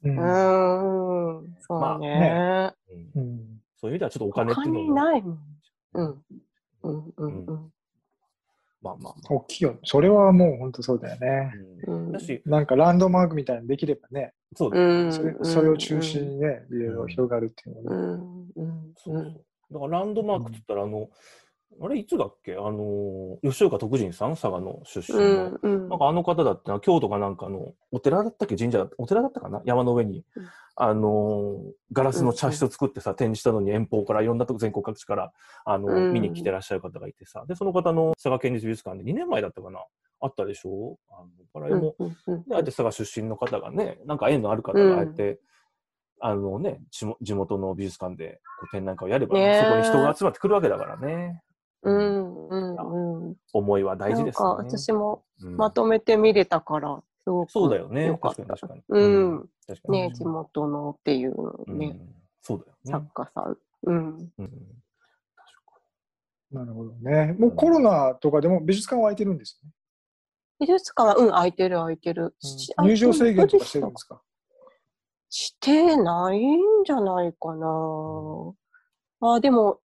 [0.05, 1.55] うんうん。
[1.61, 2.75] そうね。
[3.81, 5.39] そういう意味ではちょっとお金っていうのも、ないもん。
[5.95, 6.23] うん。
[6.83, 7.73] うんうんうん。
[8.83, 9.79] まあまあま大きいよ。
[9.85, 11.25] それはもう本当そうだよあ。
[11.25, 11.53] ね。
[11.87, 15.12] うんし、なんかランドマークみたいにできればね、そうだようん。
[15.12, 18.23] それそれを中心にね、いろいろ広がるっていうのうはね。
[18.23, 18.47] ん。
[18.57, 18.92] うん。
[18.97, 19.45] そう。
[19.71, 21.09] だからランドマークって言ったら、あの、
[21.81, 22.55] あれいつだっけ？
[22.55, 24.33] あの、吉岡徳仁さん？
[24.33, 25.45] 佐賀の出身うの。
[25.51, 25.59] ん。
[25.62, 28.57] うんなんかあの方だってな、京都かなんかの、お寺だったっけ？
[28.57, 29.62] 神社だお寺だったかな？
[29.64, 35.33] 山の上にうん、あのーガラスの茶室を作ってさ、展示したのに遠方からいろんなとこ、全国各地から、
[35.67, 36.13] あのうん。
[36.13, 39.81] 見に来てらっしゃる方がいてさ、で、その方の佐賀県立美術館で2年前だったかな
[40.21, 40.97] あったでしょ？
[41.11, 41.95] あの、だからも。
[42.53, 45.39] あえて佐賀出身の方がね、なんか縁のある方があえて、
[46.21, 49.59] あのね、地も地元の美術館でこう展覧会をやれば、ねえ。
[49.59, 51.43] そこに人が集まってくるわけだからね。
[51.83, 53.27] うんうん。
[53.27, 53.37] うん。
[53.53, 54.63] 思いは大事ですなんか。
[54.63, 55.57] 私もうん。
[55.57, 58.07] まとめて見れたから、すごくそうだよね。
[58.07, 59.05] よかった確かに確かに。
[59.05, 59.49] うん。
[59.67, 60.01] 確かに。
[60.03, 61.35] ね、地元のっていう
[61.73, 61.99] ね、
[62.41, 62.91] そうだよね。
[62.91, 63.57] 作家さん。
[63.85, 63.97] うん。
[63.97, 64.53] うん
[65.37, 65.81] 確か
[66.53, 67.33] なるほどね。
[67.39, 69.75] もうコロナとかでも美術館は空いてるんですよね。
[70.61, 72.35] 美術館は、うん、空いてる空いてる。
[72.41, 74.21] し入場制限とかしてるんあですか？
[75.31, 78.53] してないんじゃないかな。
[79.21, 79.81] あ、でも、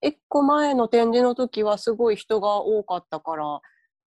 [0.00, 3.60] 一個前の展示の時はすごい人が多かったから、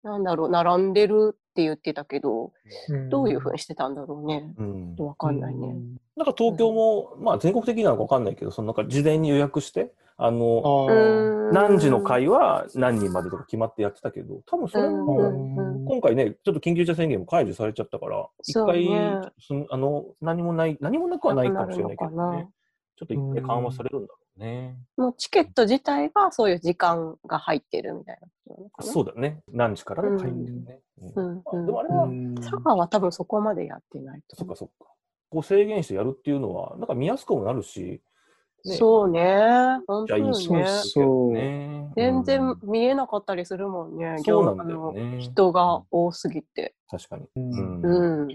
[0.03, 2.53] なんだろう、並んでるって言ってたけど、
[3.09, 4.53] どういうふうにしてたんだろうね。
[4.57, 4.95] うん。
[4.97, 5.75] わかんないね。
[6.15, 19.21] なんか東京も、まあ全国的なのかわかんないけど、そのなんか事前に予約して、あの、あ何時の会は何人までとか決まってやってたけど、多分それうんも、うんうん今回ね、ちょっと緊急事態宣言も解除されちゃったから、一回、ね
[19.69, 22.47] あの、何もない、何もなくはないかもしれないけどね。
[22.95, 24.75] ちょっと一回緩和されるんだろうね。
[24.97, 28.27] もうチケット自体がそういう時間が入ってるみたいな
[28.59, 28.91] のかな。
[28.91, 29.41] そうだね。
[29.51, 30.03] 何時から？
[30.03, 30.79] の会議だよね。
[31.15, 34.35] うんうんあでもあれは、うん佐賀は多分そこまでやってないと。
[34.35, 34.87] そっかそっか。
[35.29, 38.01] こう制限してやるっていうのは、なんか見やすくもなるし、
[38.65, 39.79] ねそうね。
[39.87, 40.33] 本当にね。
[40.83, 41.89] そうね。
[41.95, 44.17] 全然うん見えなかったりするもんね。
[44.25, 45.19] そうなんだよね。
[45.19, 46.75] 人が多すぎて。
[46.89, 47.25] 確かに。
[47.35, 48.27] うんうん。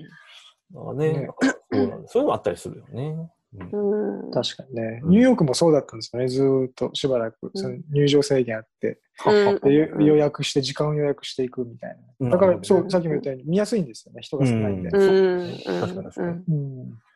[0.97, 1.29] ね、
[1.71, 3.31] そうなんだそういうのもあったりするよね。
[3.73, 4.31] うんうん。
[4.31, 5.01] 確かにね。
[5.05, 6.29] うんニューヨークもそうだったんですよね。
[6.29, 7.51] ずーっとしばらく。
[7.55, 12.37] その入場制限あって、うん予約して、時間を予約していくみたいうんな。
[12.37, 14.23] だから、そうう、んさっきも言ったように見やすいんですよね。
[14.23, 14.91] 人が少ないんで。
[14.91, 14.97] か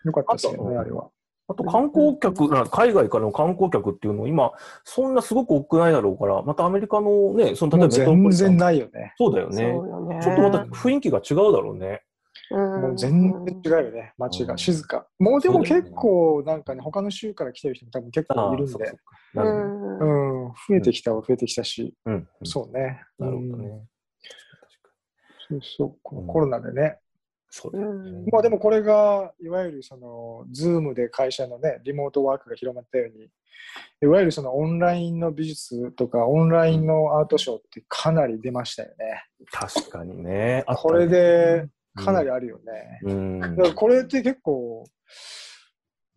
[0.05, 1.11] よかったですよね、あれは。
[1.51, 4.53] あと観光客、な海外からの観光客っていうのを今、
[4.85, 9.14] そんなすごく多くないだろうから、またアメリカのね、その例えば全然ないよね。
[9.16, 9.62] そうだよね。
[9.62, 10.20] よね。
[10.22, 12.03] ちょっとまた雰囲気が違うだろうね。
[12.50, 14.54] うん、もう全然違うよね、街が。
[14.54, 15.06] うん静か。
[15.18, 18.92] もうでも結構、なんかね、他の州から来てる人も多分結構いるんで。
[19.34, 20.44] うん。
[20.44, 22.28] うん、増えてきたは増えてきたし、うん。
[22.44, 23.02] そうね。
[23.18, 23.68] なるほどうんね。
[24.61, 24.90] 確か
[25.48, 26.98] そうそう、このうんコロナでね。
[27.50, 27.76] そう。
[28.30, 33.28] まあでもこれが、いわゆるその、 Zoom で会社のね、リモートワークが広まったように、
[34.02, 39.24] いわゆるそのオンラインの美術とか、オンラインのアートショーってかなり出ましたよね。
[39.50, 41.66] 確かにねこれ、で
[41.98, 43.00] かなりあるよね。
[43.02, 43.40] うん。
[43.40, 44.84] だからこれって結構、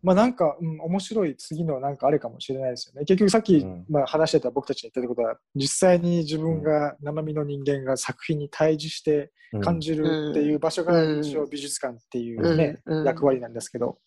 [0.02, 3.04] まあなんか、うん、面白い次のなんかあれかもしれないですよね。
[3.04, 9.30] 結局さっき、うんまあ、話してた僕たちが言ったことは、実際に自分が生身の人間が作品に対峙して
[9.62, 13.98] 感じるっていう場所がうん一応美術館っていうね、うん役割なんですけど、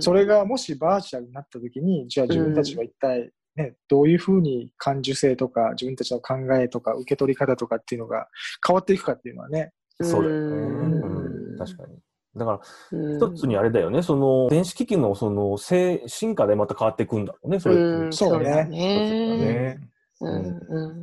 [0.00, 8.28] それがもしバーチャルになった時に、じゃあ自分たちは一体、ね、どういうふうに感受性とか自分たちの考えとか受け取り方とかっていうのが
[8.66, 10.40] 変わっていくかっていうのはね、そうだよね。
[10.46, 11.26] うん。
[11.26, 11.98] うん確かに。
[12.34, 12.60] だから、
[12.98, 13.16] うん。
[13.18, 17.76] 一つにあれだよね、その、電子機器のその、性進化でまた変わっていくんだろうね、それ
[18.12, 18.46] そうね。
[18.48, 19.78] だね。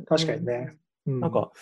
[0.06, 0.76] 確かにね。
[1.06, 1.20] うん。
[1.20, 1.52] なんか、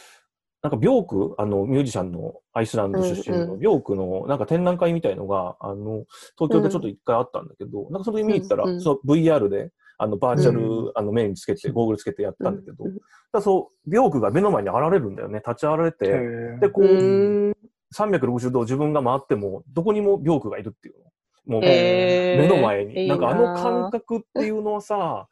[0.62, 6.04] なんか、ビョーク、あの、ミュージシャンのアイスランド出身のビョークの、なんか展覧会みたいのが、あの、
[6.36, 12.98] 東京でちょっと一回あったんだけど、なんかその時見に行ったら、その VR で、あの、バーチャル、うあの、目につけて、ゴーグルつけてやったんだけど、うん。
[13.32, 16.60] だそう、ビョークが目の前に現れるんだよね、立ち現れへて、ー。
[16.60, 17.54] で、こうう、ん。
[17.92, 21.04] 360度自分が回っても、どこにもビョークがいるっていうの。
[21.46, 23.08] もう、目の前に。
[23.08, 25.28] なんかあの感覚っていうのはさ、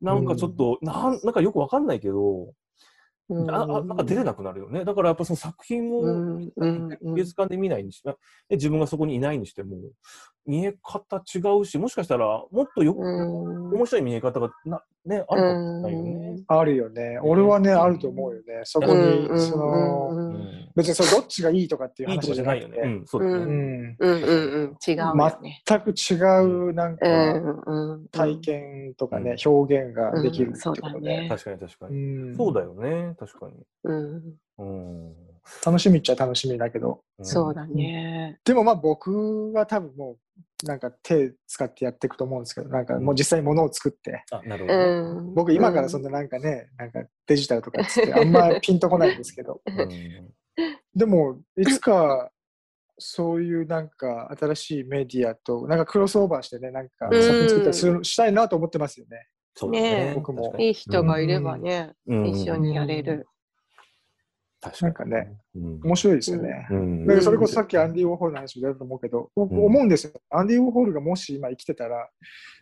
[0.00, 2.52] なんかちょっと、なんなんかよくわかんないけど、
[3.28, 3.50] うん。
[3.50, 4.84] ああなんか出れなくなるよね。
[4.84, 6.52] だからやっぱその作品を、うん。
[6.56, 6.98] うん。
[7.02, 7.14] うん。
[7.14, 8.14] 美術館で見ないにしで
[8.50, 9.76] 自分がそこにいないにしても、
[10.46, 16.44] 見え方違うし、もしかしたらもっとよ、うん面白い見え方がな、ね、あるかもしれないよね。
[16.46, 17.18] あるよね。
[17.22, 18.60] 俺はね、あると思うよね。
[18.64, 18.92] そこに、
[19.28, 20.36] うんその、
[20.74, 22.74] 別にそれどっちがいいとかっていう話かじゃないよね。
[22.74, 23.36] じゃなくて、うん、そうだね。
[23.36, 25.62] うんうんうん違うよね。
[25.66, 26.14] 全く違
[26.70, 31.28] うなんうか体験とかね、う表現ができるってことだねで。
[31.28, 31.98] 確かに確かうに。
[32.30, 33.52] んそうだよね、確かに。
[33.84, 34.22] うん
[34.58, 35.14] うん。
[35.64, 37.00] 楽しみっちゃ楽しみだけど。
[37.22, 38.38] そうだね。
[38.44, 40.16] でもまあ僕は多分もう
[40.64, 45.20] なんか手使ってやっていくと思うんですけど、なんかもう実際物を作って、あ、なるほう。
[45.20, 45.34] ん。
[45.34, 50.34] 僕今からそんななんかね、なんかデジタルとかっつってあんまピンとこないんですけど、 うん。
[50.94, 52.30] でもいつか
[52.98, 59.26] そういうなんか新しいメディアとなんかクロスオーバーしてね、なんかうん作品作ったりするしたいなと思ってますよね。
[59.54, 60.12] そうだね。
[60.14, 60.54] 僕も。
[60.58, 62.26] いい人がいればね、うん。
[62.26, 63.26] 一緒にやれる。
[64.60, 65.38] 確なんかね、うん
[65.82, 66.66] 面白いですよね。
[66.70, 70.12] うんだからそれこそさっきアンディ・ウォーホルの話も出たと思うけど、僕うん思うんですよ。
[70.30, 72.08] アンディ・ウォーホルがもし今生きてたら、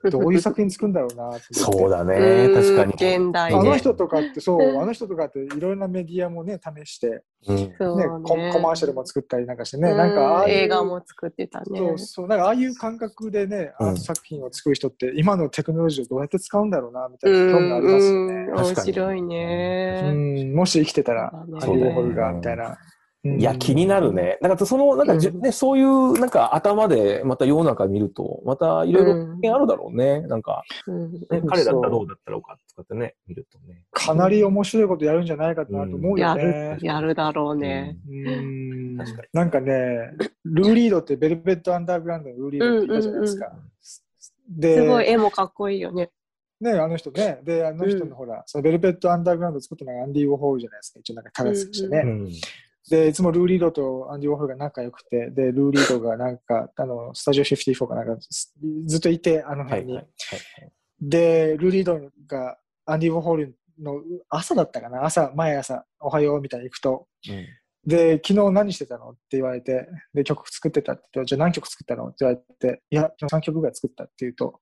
[0.11, 1.55] どういう作品作るんだろうなって思って。
[1.55, 2.93] そうだね、確かに。
[2.93, 11.79] 現代あねの人とかってそう、あの人とかっていろいろなメディアもね、試して、うんねコねコマーシャルも作ったりなんかしてね、うんなんか映画も作ってたね。
[11.79, 18.53] そうそう、なんかああいう感覚でね、うんアート作品を作る人って、今のテクノロジーをどうやって使うんだろうな、みたういな興味がありますよんね。
[18.53, 20.03] 面白いね。
[20.05, 22.79] うん、もし生きてたら、アンディ・ウォーホルが、みたいな。
[23.25, 24.13] いや、気になる。
[24.13, 24.37] ね。
[24.43, 30.21] なんか、その、なんかじゅ、うんね、そういう、なんか、頭で、また世の中見ると、また、いろいろあるだろうね。
[30.23, 33.85] なんか、うんねうん彼だったらどうだったろうか、とかってね、見るとね。
[33.93, 37.97] かなり面白いことやるんじゃないかなと思うよやねる。、やるだろうね。
[38.07, 40.13] うん確かになんかね、
[40.45, 43.53] ルーリードってベルベット・アンダーグラウンドのルーリードっていたじゃないですか。
[44.49, 46.11] で、すごい絵もかっこいいよね。
[46.61, 52.03] ね、あの人ね、で、あの人のほら、そのベルベット・アンダーグラウンド作ったのがアンディ・ウォーホールじゃないですか、一応なんかタラスしてね。
[52.05, 52.31] うん。
[52.90, 58.51] で、いつもルーリードとアンディ・ウォーホルが仲良くて、で、ルーリードがなんか、あの、スタジオ54かなんか、ず
[58.87, 59.94] ずっといて、あのはい、辺に。
[59.97, 60.07] はい。
[61.01, 67.47] で、ルーリードがアンディ・ウォーホルの朝だったかな朝、毎朝、おはようみたいに行くと、はい。
[67.87, 74.61] で、昨日何してたのって言われて、で、曲作ってたって言って、じゃあ何曲作ったのって言われて、いや、3曲ぐらい作ったって言うと、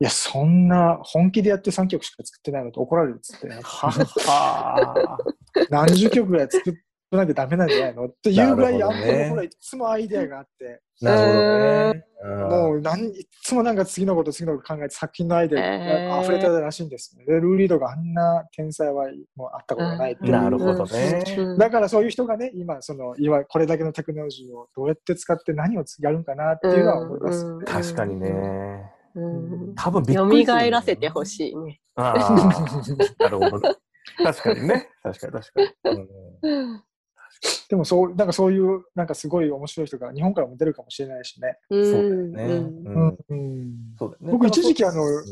[0.00, 5.18] いや、そんな本気でやって3曲しか作ってないのと怒られるっつって、はは
[5.68, 6.74] 何十曲ぐらい作
[7.16, 12.04] らなきゃダメなんじゃないのっていうぐらい、あんたのほら、いつもアイデアがあって、なるほどね。
[12.22, 15.78] もう何いつもなんか次のこと次のこと考えて作品のアイデア
[16.10, 17.24] が溢れてたらしいんですね。
[17.24, 20.32] で、ルーリードがあんな天才はもうあったことがないっていう。
[20.32, 27.64] なるほどねうんだからそういう人がね、今、その、いわこれだけのテクノロジーをどうやって使って何をやるんかなっていうのは思いますよね。
[27.66, 28.30] 確かにね。
[29.14, 31.80] うん多分びっくりする蘇らせてほしいね。
[31.96, 32.74] ああ、
[33.18, 33.76] なるほど。
[34.22, 34.88] 確かにね。
[35.02, 36.06] 確かに確かに。
[36.42, 36.82] うん
[37.68, 41.56] でもそう、なんかそういう、なんかすごい面白い人が日本からも出るかもしれないしね。
[41.70, 42.44] そうそうだよね。
[42.44, 44.32] うんうんうんそうだよね。
[44.32, 45.24] 僕一時期あのうん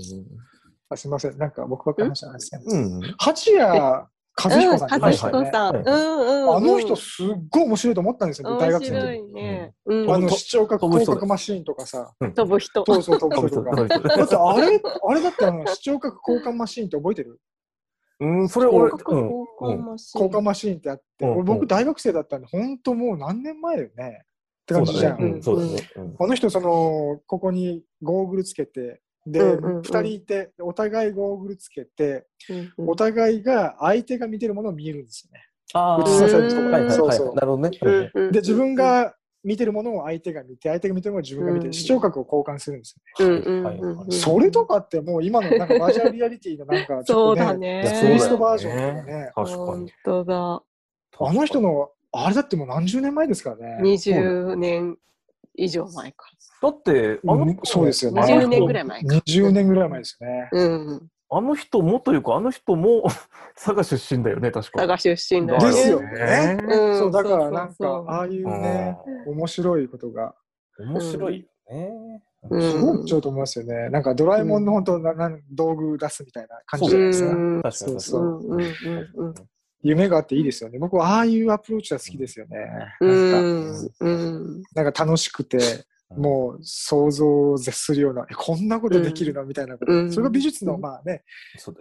[0.90, 3.00] あすみません、なんか僕ばっかり話したんですけど、うん。
[3.18, 4.90] 八谷和彦さんっ。
[5.18, 5.32] さん。
[5.32, 6.56] はいうんうん。
[6.56, 9.74] あの人すっごい面白いと思ったんですよ、大学生の時面白いね。
[9.84, 12.84] うんあの視聴覚広角マシーンとかさ、飛ぶ人。
[12.86, 13.76] そうそう飛ぶ飛人とか。
[13.82, 17.40] ぶ人飛ぶ人だってあれ、あれだってあの視聴覚交換マシーンって覚えてる？
[18.20, 18.90] うん、それ俺。
[18.90, 24.22] 交換マシン交換マシーンってあって、うん俺僕大学生だったんで、本当もう何年前だよね。
[24.62, 25.40] って感じじゃん。
[26.20, 35.44] あの人、その、ここにゴーグルつけて、で、うんうんうん二人いて、お互いゴーグルつけて、うんうんお互いが相手が見てるものを見えるんですよね。
[35.74, 37.36] ああ、映させるとこはいはいそうそうはい。
[37.36, 37.78] なるほどね。
[37.82, 48.00] うんうんで、自分が見てるものを相手が見て、相手が見てるものを自分が見て、うん視聴覚を交換するんですうんようんうんはいはいはいうんそれとかってもう今のなんかバーチャルリアリティのなんかち そうょっとね、だね。
[48.00, 49.32] ツイストバージョンとかね。
[49.34, 49.92] 確か本に。
[50.04, 50.62] 当だ。
[51.20, 53.78] あの人の、あれだってもう何十年前ですからね。
[53.82, 54.96] 20年
[55.54, 56.26] 以上前か。
[56.62, 59.14] だって、あのうん人そうですよね20年ぐらい前か。
[59.14, 60.48] 20年ぐらい前ですよね。
[60.52, 61.08] うん。
[61.30, 63.04] あの人もというか、あの人も
[63.54, 64.86] 佐賀出身だよね、確か。
[64.86, 65.66] 佐賀出身だよね。
[65.66, 66.58] ですよね。
[66.62, 66.98] うん。
[66.98, 70.34] そう、だからなんかそうそう、そうああいうね、面白いことが。
[70.78, 72.22] 面白いよね。
[72.50, 72.62] うん。
[72.62, 73.90] すごい面白いと思いますよね。
[73.90, 77.30] なんかドラえもんの本当ななん道具出すみたいな感じじゃないですか。
[77.30, 77.62] うん。
[77.62, 78.00] 確かに。
[78.00, 78.26] そうう。
[78.26, 79.34] んうんうんうん。
[79.82, 80.78] 夢があっていいですよね。
[80.78, 82.56] 僕はああいうアプローチは好きですよね。
[83.00, 83.40] うなんか。
[83.40, 84.62] んうん。
[84.74, 85.58] なんか楽しくて、
[86.16, 89.44] もう想像を絶するような、えこんなことできるの？
[89.44, 89.92] みたいなこと。
[89.92, 90.12] うん。
[90.12, 91.22] それが美術のまあね、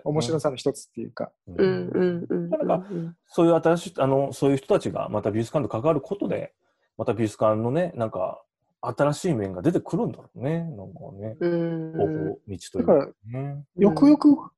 [0.04, 1.32] 面白さの一つっていうか。
[1.48, 2.86] なんか
[3.28, 6.54] そういう新しい、あの、そういう人たちがまた美術館と関わることで、
[6.98, 8.44] また美術館のね、なんか、
[8.82, 10.60] 新しい面が出てくるんだろうね。
[10.60, 11.94] なんかね、うん。
[11.94, 13.64] 方法、道というだからかね。
[13.78, 14.52] よくよく考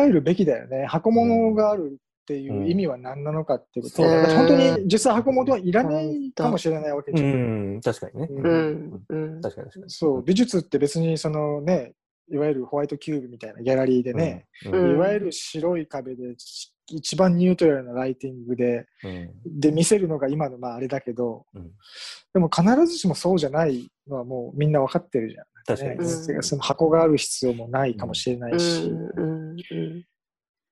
[0.00, 0.86] えるべきだよね。
[0.86, 1.98] 箱物がある
[2.30, 4.02] っていう意味は何なのかっていうこと。
[4.04, 7.76] うん本当に実際箱物はいらないかもしれないわけうじゃん。
[7.78, 8.28] ん、確かにね。
[8.30, 9.90] うんうんうん確かに確かに。
[9.90, 11.94] そう、美術って別にそのね、
[12.30, 14.74] いわゆるホワイトキューブみたいなギャラリーでね、うん。
[14.74, 16.36] うんいわゆる白い壁で
[16.88, 21.70] 一番ニュートラルなライティングで、うんで見せるのが今のまああれだけど、うん
[22.32, 25.44] でも必ずしもそうじゃないのはもうみんな分かってるじゃん。
[25.66, 26.04] 確かにね
[26.36, 30.04] うんその箱がある必要もないかもしれないし、うんうん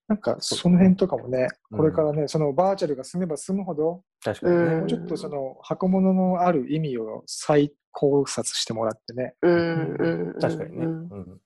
[0.08, 4.62] なんかその辺とかもね、うんこれからね、そのバーチャルが進めば進むほど、確かにね。
[4.62, 9.34] うんもうちょっとその箱物のある意味を再考察してもらってね。
[9.42, 10.86] うんうんうん確かにね。
[10.86, 11.40] ううんん。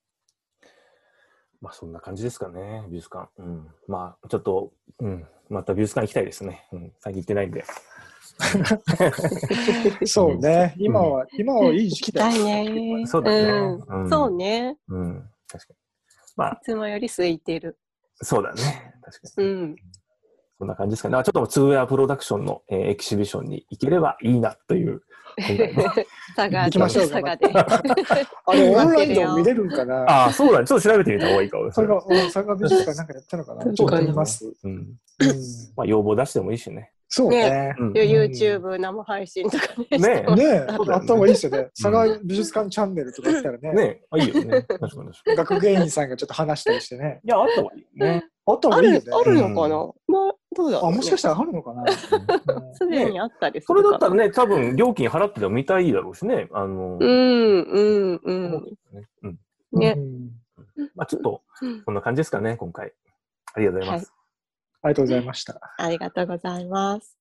[1.60, 3.28] まあそんな感じですかね、美術館。
[3.38, 3.66] うん。
[3.88, 5.26] まあちょっと、うん。
[5.48, 6.68] また美術館行きたいですね。
[6.72, 6.92] うん。
[7.00, 7.64] 最近行ってないんで。
[10.06, 15.30] そうね、今は、今はいい時期だ行きたいねそうだねそうねうん。
[15.48, 15.78] 確かに。
[16.36, 17.78] まあい、つもより空いてる
[18.22, 18.94] そうだね。
[19.02, 19.48] 確かに。
[19.48, 19.76] うん
[20.58, 21.16] そんな感じですかね。
[21.16, 25.02] あちょっとツーウェアプロダクションの、えーエキシビションに行ければいいなという。
[26.36, 30.66] 佐賀行きましょう佐賀で あれ、オンラインでも見れるんかなああ、そうだね。
[30.66, 31.72] ちょっと調べてみた方がいいかも。
[31.72, 34.52] それが、うん佐賀美術館なんかやったのかなちょっと見ます。
[34.62, 34.72] うん。
[34.72, 34.96] うん
[35.74, 36.92] まあ、要望出してもいいしね。
[37.14, 37.74] そうね。
[37.78, 37.92] うん。
[37.92, 41.68] YouTube 生配信とかねねねあった方がいいですよね。
[41.78, 44.62] 佐賀美術館チャンネルとかあったらね、ねあいいよね。
[44.64, 45.36] 確かに確かに。
[45.36, 47.20] 学芸員さんがちょっと話したりしてね。
[47.22, 48.24] いや、あった方がいいよね。
[48.46, 49.02] あった方がいいよね。
[49.12, 49.76] あるのかな？
[50.08, 51.82] まあどうだろあ、うねもしかしたらあるのかな？
[51.82, 56.48] うんすでにあったりすそるかなれだったらね、多分料金払ってでも見たいだろうしね。
[56.52, 58.52] あの、うんうんうん
[58.90, 59.38] ねうん。
[59.72, 60.30] ねうん
[60.94, 62.94] まあ、ちょっとうん、こんな感じですかね、今回。
[63.52, 64.14] ありがとうございます。
[64.84, 65.60] ありがとうございました。
[65.78, 67.16] ありがとうございます。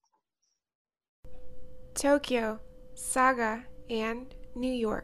[1.93, 2.57] Tokyo,
[2.95, 5.03] Saga, and New York.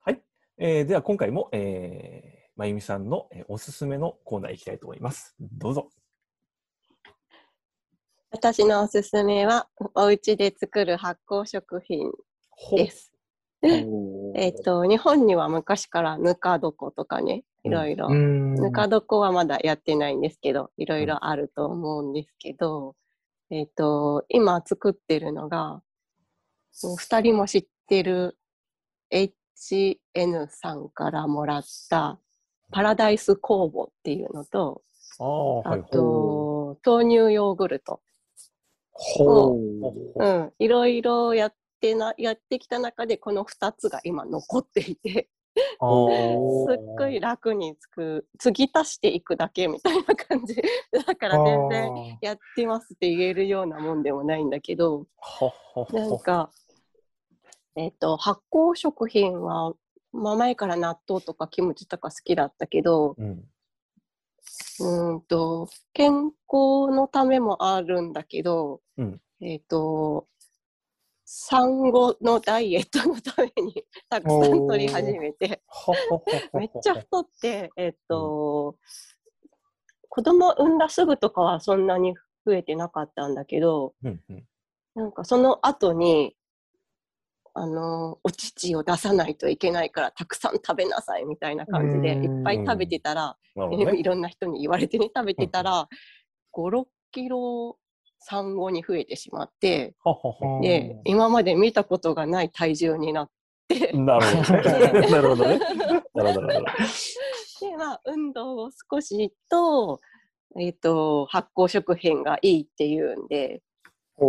[0.00, 0.22] はい。
[0.56, 5.34] えーでは、今回も、えー、まゆみさんの、えーおすすめのコーナー行きたいと思います。
[5.38, 5.90] どうぞ。
[8.30, 12.10] 私のおすすめは、お家で作る発酵食品
[12.50, 13.12] ほです。
[13.62, 18.08] えっと、日本には昔からぬか床とかね、いろいろ。
[18.08, 22.94] うんぬか床はまだやってないんですけど、いろいろあると思うんですけど、
[23.50, 25.82] えっと、今作ってるのが、
[26.82, 28.38] もう二人も知ってる
[29.12, 32.18] HN さんからもらった
[32.70, 34.82] パラダイス酵母っていうのと、
[35.18, 35.82] ああ、はあい。
[35.90, 38.00] と、豆乳ヨーグルト。
[38.92, 40.24] ほほう。
[40.24, 50.56] うん、いろいろやってな、やってきた中でこの2つが今残っていて、あすっごい楽につく、継ぎ足していくだけみたいな感じ。
[51.06, 55.06] だから全然やってますって言えるようなもんでもないんだけど、
[55.92, 56.50] なんか、
[57.76, 59.74] えっ、と、発酵食品は、
[60.12, 63.44] まあ、前から納豆とかキムチとか好きだったけど、うん。
[64.80, 70.28] うーんと、健康のためもあるんだけど、うんえっ、と、
[71.24, 75.62] 産後のダイエットのためにたくさん取り始めて、
[76.52, 78.76] めっちゃ太って、えっ、と、
[80.08, 82.14] 子供産んだすぐとかはそんなに
[82.46, 84.44] 増えてなかったんだけど、うんうん。
[84.94, 86.36] なんかその後に、
[87.54, 92.38] あの、お乳を出さないといけないからたくさん食べなさいみたいな感じで、うん。
[92.38, 93.98] いっぱい食べてたら、ね。
[93.98, 95.88] いろんな人に言われてね、食べてたら、
[96.52, 97.76] 5、6キロ
[98.24, 99.94] 産後に増えてしまって、
[100.62, 103.30] で、今まで見たことがない体重になっ
[103.68, 105.00] て、なるほどね。
[105.10, 105.58] なるほどね。
[106.14, 106.66] なるほど、なるほ
[107.60, 107.68] ど。
[107.68, 110.00] で、まあ、運動を少しと、
[110.58, 113.62] えっ、と、発酵食品がいいっていうんで、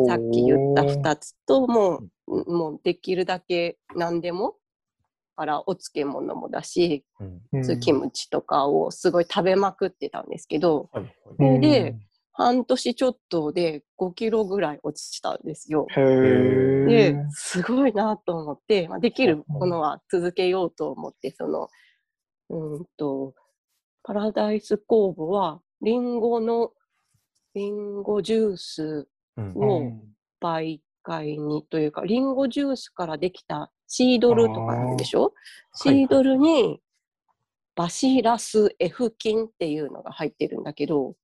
[0.08, 4.56] さっき言った2つと、もう、もうできるだけ何でも、
[5.36, 7.06] からお漬物もだし、
[7.54, 7.80] うん。
[7.80, 11.16] キムチとかをすごい食べまくってたんですけど、はいはい。
[11.38, 11.96] それで、
[12.38, 15.88] 半年ちょっとで5キロぐらい落ちたんですよ。
[15.96, 16.86] へー。
[16.88, 21.70] で、すごいなと思って、まあ、できるものは続けようと思って、その、
[22.50, 23.34] うーんと、
[24.04, 26.72] パラダイス酵母は、リンゴの、
[27.54, 29.08] リンゴジュース
[29.38, 29.54] うん。
[29.58, 29.92] を
[30.42, 35.34] 媒介にというか、リンゴジュースからできたシードルとかなんでしょ？
[35.74, 36.82] シードルに
[37.76, 41.16] バシラス F 菌っていうのが入ってるんだけど、ほ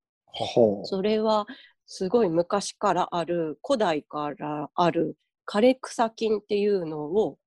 [0.83, 1.47] それは
[1.85, 7.37] すごい昔からある、古代からある枯れ草菌っていうのを、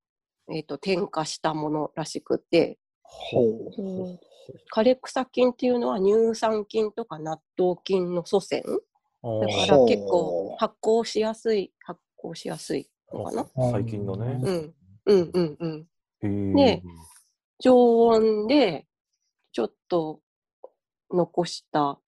[0.52, 3.82] えっと添加したものらしくて、ほう。
[3.82, 4.18] ん
[4.74, 8.62] 枯れ草菌っていうのは乳酸菌とか納豆菌の祖先。
[9.22, 13.46] だから結構発酵しやすい発酵しやすいのかな。
[13.72, 14.38] 最近のね。
[14.42, 14.74] うん。
[15.06, 15.88] うんうんうん
[16.22, 16.54] へー。
[16.54, 16.82] ね
[17.60, 18.86] 常温で
[19.52, 20.20] ちょっと
[21.10, 21.98] 残した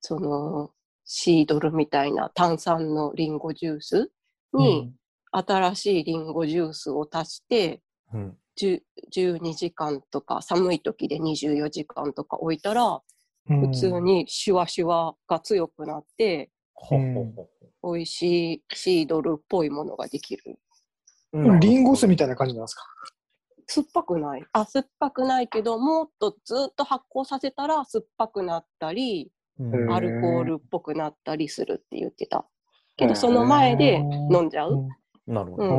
[0.00, 0.70] その
[1.04, 4.10] シードルみたいな炭酸のリンゴジュース
[4.54, 4.92] に
[5.32, 7.82] 新しいリンゴジュースを足して
[8.12, 8.36] うん。
[8.60, 8.80] 10
[9.14, 13.00] 12時間とか寒い時で24時間とか置いたら
[13.46, 17.48] 普通にシュワシュワが強くなってほうほう
[17.82, 20.58] ほ美味しいシードルっぽいものができる。
[21.32, 22.82] ううんリンゴ酢みたいな感じなんですか？
[23.66, 24.44] 酸っぱくない。
[24.52, 29.30] あ酸っぱくないけどもっとずっと発酵させたら酸っぱくなったりうん
[29.92, 32.46] アルコールっぽくなったりするって言ってた。
[32.96, 34.88] けどその前で飲んじゃう？
[35.26, 35.70] なるほどね。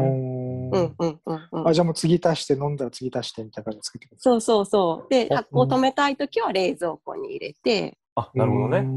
[0.71, 0.79] うん。
[0.79, 0.95] うん。
[0.97, 1.19] うん
[1.51, 5.09] うんあじゃあもう次足して飲んだら次足してみたいな感じで作ってくるそうそうそう。
[5.09, 7.97] であ発酵止めたい時は冷蔵庫に入れて。
[8.15, 8.87] あ、なるほどね。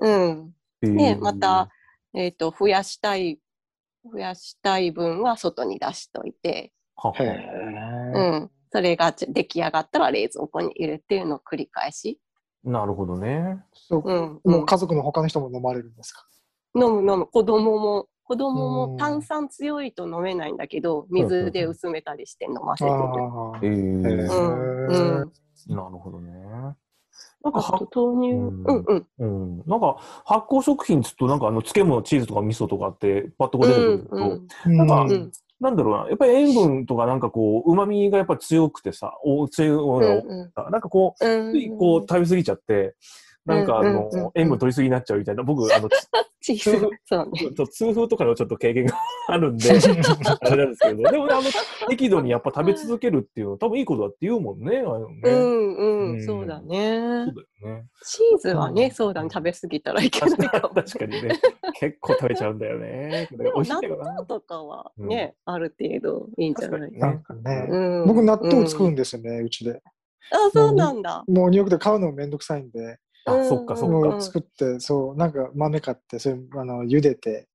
[0.00, 0.96] うん。
[0.96, 1.70] でまた、
[2.14, 3.38] えっと増やしたい
[4.04, 7.14] 増やしたい分は外に出しといて、へはは
[8.14, 12.18] うえん、それがち出来上がったら冷蔵庫に入れていうのを繰り返し、
[12.64, 13.62] なるほどね。
[13.72, 14.02] そう。
[14.04, 16.26] うんう、もうん家族の他の人も飲まれるんですか？
[16.74, 17.26] 飲む飲む。
[17.26, 18.90] 子供も子供うん。
[18.92, 22.96] も炭酸強いと飲めないんだけど水で薄めたりして飲ませてる。
[22.96, 23.68] あえー。
[23.68, 24.32] へー。
[24.88, 25.26] うんー
[25.68, 25.76] うん。
[25.76, 26.32] なるほどね。
[27.44, 29.06] なんかあと豆乳、ううんん、うん。
[29.18, 34.16] うん、なんか発酵食品っつうとなんかあの漬物チーズとか味噌とかってパッとこう出てくるけど、
[34.68, 34.76] うん。
[34.76, 35.32] なんかうんうん
[35.62, 36.08] なんだろうな。
[36.08, 42.96] やっぱり塩分とかなんかこう旨味がやっぱり強くてさお強いものが多うんなんかこう、こう食べ過ぎちゃって
[43.44, 45.88] なんかあの、うんうんうん塩分取りすぎになっちゃうみたいな僕あの
[46.40, 47.38] チーズそうね。
[47.40, 48.96] ちょっと痛風とかのちょっと経験が
[49.28, 51.42] あるんで、あれなんですけど、でもね、あの、
[51.88, 55.20] 適度にやっぱ食べ続けるっていうのは多分いいことだって言うもんね、あのね。
[55.24, 57.34] うんううんん、そうだねそう。
[57.62, 57.84] だよね。
[58.04, 60.74] チーズはね、そうだね、食べ過ぎたらいけない確かかも。
[60.74, 61.40] 確かにね。
[61.74, 63.28] 結構食べちゃうんだよね。
[63.30, 64.04] これ美味しいんだよな。
[64.04, 66.92] 納豆とかはね、ある程度いいんじゃない？
[66.92, 67.22] なん。
[67.22, 69.80] かね、うん僕納豆作るうんんですよね、うちで。
[70.32, 71.22] あ、そうなんだ。
[71.28, 74.20] もうニューヨークで買うのもめんどくさいんで、あ、そっかそっか。
[74.20, 77.48] 作って、そう、なんか豆買って、それあの茹でて、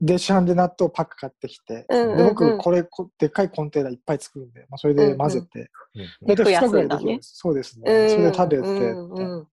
[0.00, 2.16] で、市販で納豆パック買ってきて、うんうんうん。
[2.18, 7.36] で僕、これこ、でっかいコンテナいっぱい作るんで、まあ、それで混ぜて、うん大体2増や日ぐらいできるんです。
[7.36, 8.06] そうですうね。
[8.06, 8.10] ん。
[8.10, 9.48] それで食べて、うんうん。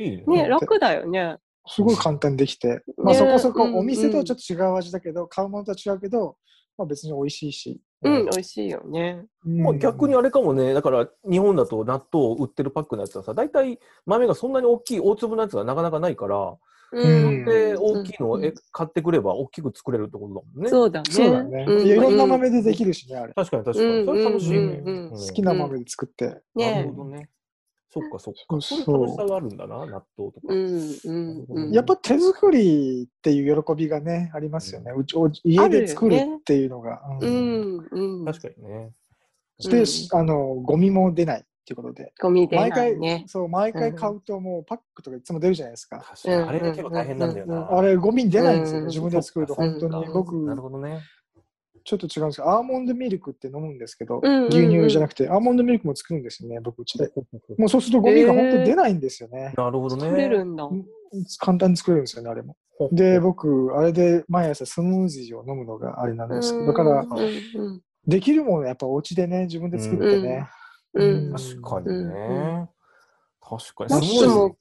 [0.00, 0.24] いいね。
[0.26, 1.36] ね、楽だよね。
[1.72, 6.36] すごい簡単にできて、まあ、ねそこそこうんお店とはちょっと違う味だけど、買うものとは違うけど、
[6.76, 7.80] まあ、別に美味しいし。
[8.02, 9.26] うん、美味しいよね。
[9.44, 16.56] もう逆にあれかもね、だから日本だと納豆を売ってるパックのやつはさ、大体豆がそんなに大きい大粒のやつがなかなかないから、
[16.92, 20.70] うんで、大きいのをうんえ買ってくれば大きく作れるってことだもんね。
[20.70, 21.10] そうだね。
[21.10, 21.64] そうだね。
[21.68, 23.32] うんいろんな豆でできるしね、あれ。
[23.34, 24.04] 確かに確かに。
[24.06, 24.82] それ楽しいね。
[25.10, 26.24] 好きな豆で作って。
[26.26, 27.28] なるねほどね。
[27.92, 28.40] そっかそっか。
[28.48, 30.46] そうそういうそう楽しさがあるんだな、納豆とか。
[30.48, 31.72] うんうんうん。
[31.72, 34.92] やっぱ手作りっていう喜びがね、ありますよね。
[34.96, 37.02] うちお家で作るっていうのが。
[37.20, 38.24] ううんんうん。
[38.24, 38.92] 確かにね。
[39.58, 42.12] で、うんあの、ゴミも出ないっていうことで。
[42.20, 43.24] ゴミ出な毎回、いね。
[43.26, 46.04] そう、毎回買うともうパックとかいつも出るじゃないですか。
[46.26, 47.76] あれが結構大変なんだよな。
[47.76, 48.84] あれ、ゴミ出ないんですよ。
[48.86, 49.92] 自分で作ると、本当に。
[50.06, 51.00] そう僕、なるほどね。
[51.84, 57.10] ちょっと違うんですけど、アーモンドミルクって飲むんですけど、うんうんうん牛乳じゃなくて、アーモンドミルクも作るんですよね、僕うちで。
[57.58, 59.54] もうそうするとゴミが本当に出ないんですよね。
[59.56, 60.02] なるほどね。
[60.02, 60.64] 作れるんだ。
[60.64, 60.86] うん
[61.40, 62.56] 簡単に作れるんですよね、あれも。
[62.92, 70.48] で、僕、あれで毎朝スムージーを飲むのがあれなんですけど、だから、うんうんできるものやっぱお家でね、自分で作ってね。
[70.94, 71.92] うん確かにね。
[71.92, 71.98] う
[72.62, 72.68] ん
[73.40, 74.54] 確かに。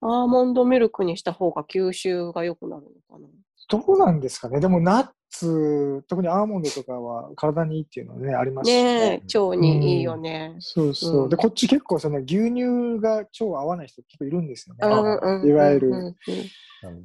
[0.00, 3.28] アーモンドミルクにした方が吸収が良くなるのかな。
[3.68, 4.60] どうなんですかね。
[4.60, 10.56] でもナッツ、特にアーモンドとかは体にいいっていうのはね、ありますしねえ、腸にいいよね。
[10.60, 11.22] そうそう。
[11.24, 14.80] うんで、こっち結構その牛乳が腸合わない人結構いるんですよね。
[14.82, 16.16] うんうんいわゆる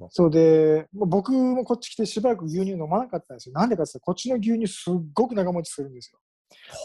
[0.09, 3.53] そうで、僕もこっち来てしばらく牛乳飲まなかったんですよ。
[3.55, 6.19] なんでかって言ったらこっちの牛乳すっごく長持ちするんですよ。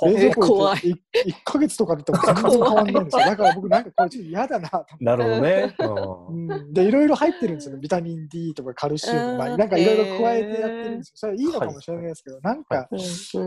[0.02, 3.24] 冷蔵庫怖入れて 1, ヶ月とかだったら全然変わんないんですよ。
[3.26, 4.86] だから僕なんかこれちょっと嫌だなと。
[5.00, 5.74] なるほどね。
[5.78, 6.72] 思うん。
[6.72, 7.80] で、いろいろ入ってるんですよね。
[7.80, 11.12] ビタミン D とかカルシウム、まあ、うんなんかいろいろ加えてやってるんですよ。
[11.14, 12.88] それはいいのかもしれないですけど、なんか、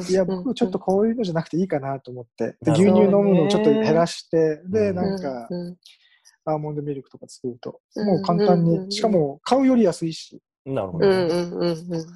[0.10, 0.14] い。
[0.14, 2.56] や、僕ちょっとこういうのじゃなくていいかなと思って。
[2.62, 5.78] で、牛乳飲むのをちょっと減らして、で、うんなんか、うん
[6.44, 11.16] アーモンドミルクとか作ると、うんもう簡単に、しかも買うより安いし、うなるほどね。
[11.16, 11.72] うんうんうん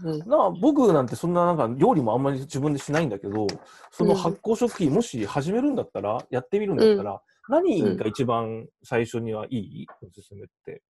[0.05, 0.29] うんうん。
[0.29, 3.47] なあ僕なんてそんななんか料理もあんまり自分でしないんだけど、
[3.91, 9.87] そのうん発酵食品もし始めるんだったら、やってみるんだったら、何が一番最初にはいい？
[10.03, 10.83] おすすめって。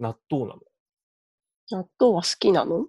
[0.00, 0.60] 納豆なの
[1.70, 2.86] 納豆は好きなの？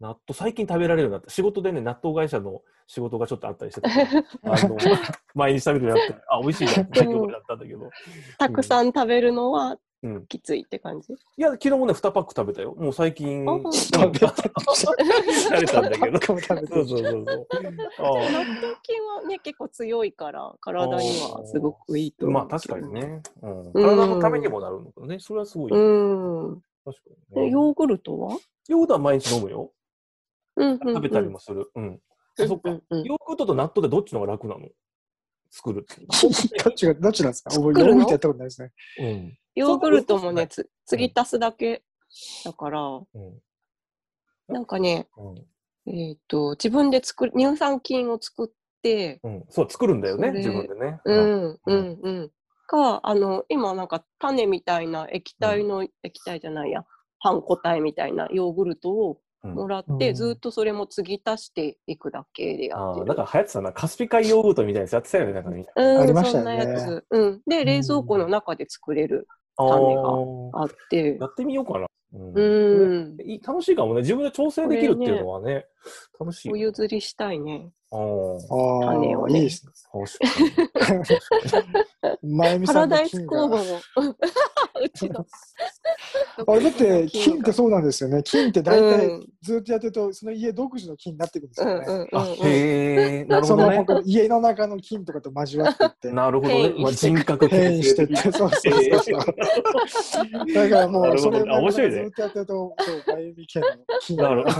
[0.00, 1.30] 納豆、最近食べられるようになった。
[1.30, 3.88] 仕事でね、納豆会社の仕事がちょっとあったりしてた
[4.52, 4.76] あの、
[5.34, 7.90] 毎日食べるようになって、あ、美味しいなって最近だったんだけど。
[8.38, 10.26] たくさん食べるのはうん。
[10.26, 11.14] きついって感じ？
[11.14, 12.74] いや、昨日もね、2パック食べたよ。
[12.74, 16.20] もう最近、食べた慣れたんだけど。
[16.20, 17.46] そうそうそうそう。
[17.56, 17.62] あ
[18.30, 22.30] 納豆菌はね、結構強いから、体にはすごくいいと。
[22.30, 22.92] まあ確かに。
[22.92, 23.60] ね、うん。
[23.62, 25.18] うん体のためにもなるのかね。
[25.20, 25.72] それはすごい。
[25.72, 26.60] うん。
[26.84, 27.46] 確かにね。
[27.48, 28.38] えヨーグルトは？
[28.68, 29.72] ヨーグルトは毎日飲むよ。
[30.58, 31.70] 食べたりもする。
[31.74, 31.98] うん。
[32.38, 32.68] あそっか。
[32.68, 34.68] ヨーグルトと納豆でどっちの方が楽なの？
[35.54, 36.04] 作るって。
[36.64, 37.50] どっちが、どっちなんですか？
[37.52, 37.80] 作るの？
[37.84, 38.72] 僕、ヨーグルトやったことないですね。
[38.98, 39.38] うん。
[39.54, 41.84] ヨーグルトもね、そつ継ぎ足すだけ
[42.44, 43.42] だから、うん。
[44.48, 45.46] なんかね、うん。
[45.86, 48.48] えっ、と、自分で作る、乳酸菌を作っ
[48.82, 49.44] て、うん。
[49.48, 51.00] そう、作るんだよね、自分でね。
[51.04, 51.14] う。
[51.14, 52.32] ん、ううんん、うん。
[52.66, 56.84] か、あの、今なんか種みたいな液体の、液体じゃないや、
[57.20, 63.06] パン粉体みたいなヨーグルトをうんもらって、うんずっとそれも継ぎ足していくだけでやってる。
[63.10, 63.72] ああ、だから流行ってたな。
[63.72, 65.72] カスピ海ヨーグルトみたいなやつやってたよね、なんかみんな。
[65.76, 67.04] うん、ありましたそんなやつ。
[67.10, 67.42] うん。
[67.46, 71.86] で、冷蔵庫の中で作れるあ種がーあってや、ってみようかな。
[72.14, 73.16] うんうん。
[73.42, 74.00] 楽しいかもね。
[74.00, 75.66] 自分で調整できるっていうのはね、
[76.18, 76.54] 楽しいよ。
[76.54, 77.70] お譲りしたいね。
[77.94, 79.72] あーああ、種をねいいですね。
[80.72, 80.98] 確
[81.48, 81.60] か
[82.22, 82.36] に。
[82.36, 83.42] まゆみパラダイスさんの菌が。
[83.42, 83.62] 工房も。
[84.84, 85.26] うちの。
[86.46, 88.22] あれだって、菌ってそうなんですよね。
[88.24, 91.84] 菌って大体うんずっとやってると、その家独自の菌になってくるんですうんよね。
[91.86, 92.28] うんうんあ、うん。
[92.30, 94.02] へえ、なるほそのどね。
[94.04, 96.10] 家の中の菌とかと交わっていって。
[96.10, 99.18] なるほどねまあ、人格変異してって、そうそうそうえそう。
[100.52, 103.66] だからもう、それ面白いねずっとやってると、そう、まゆみ家の
[104.00, 104.50] 菌なるが。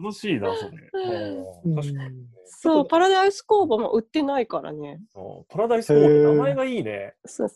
[0.00, 0.83] 楽しいな、それ。
[0.92, 2.26] うん確かにね。
[2.46, 5.00] そう、パラダイス工房も売ってないからね。
[5.14, 7.14] うんパラダイスコール、名前がいいね。
[7.24, 7.48] そう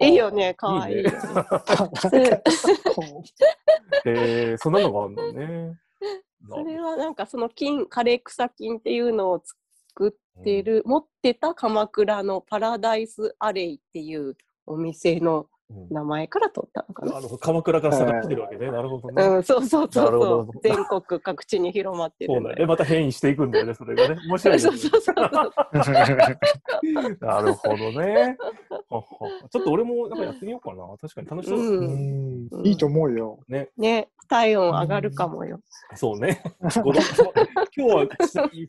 [0.00, 1.10] いいよね、かわいいよね。
[2.10, 2.42] で
[4.04, 5.78] えー、そんなのがあ るんだね。
[6.48, 15.51] それはなんかその菌、枯れ草菌っていうのを作ってる、持ってた鎌倉のパラダイスアレイっていうお店のうん
[15.90, 17.12] 名前から取ったのかな。
[17.12, 18.70] なるほど鎌倉から探してるわけね。
[18.70, 19.22] なるほどね。
[19.22, 20.48] うん、そうそうそうそう。
[20.62, 22.66] 全国各地に広まってるそうんだよね。
[22.66, 24.20] また変異していくんだよね、それがね。
[24.28, 24.58] 面白いね。
[24.60, 25.14] そうそうそう。
[27.20, 28.36] なるほどね。
[29.50, 30.84] ちょっと俺もなんかやってみようかな。
[31.00, 31.58] 確かに楽しそう。
[31.58, 33.38] うんうんいいと思うよ。
[33.48, 35.60] ね、体温上がるかもよ。
[35.94, 36.42] そうね。
[36.60, 38.06] 今日は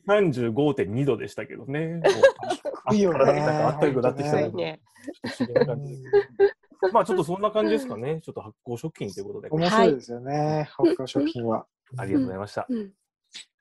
[0.06, 1.88] 35.2度でしたけどね。
[1.88, 2.02] もう
[2.92, 4.80] 低いよね体がなんかあったかくなってきたね。
[6.92, 8.20] まあちょっとそんな感じですかね。
[8.20, 9.48] ちょっと発酵食品ということで。
[9.50, 11.66] 面白いですよね、発酵食品は。
[11.96, 12.66] ありがとうございました。
[12.68, 12.92] うん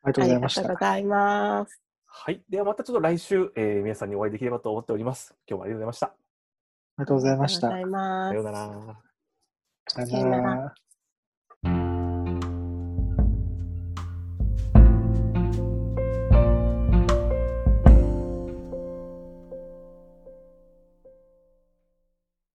[0.05, 0.61] ありがとうありがございました。
[0.64, 1.82] とうございます。
[2.05, 2.43] はい。
[2.49, 5.36] ではまたちょっと来週、えー皆さんにお会いできればと思っております。
[5.47, 6.07] 今日もありがとうございました。
[6.07, 7.91] ありがとうございましたありがとうござい。
[7.91, 9.01] ますさようなら。
[9.88, 10.74] さよさよななら。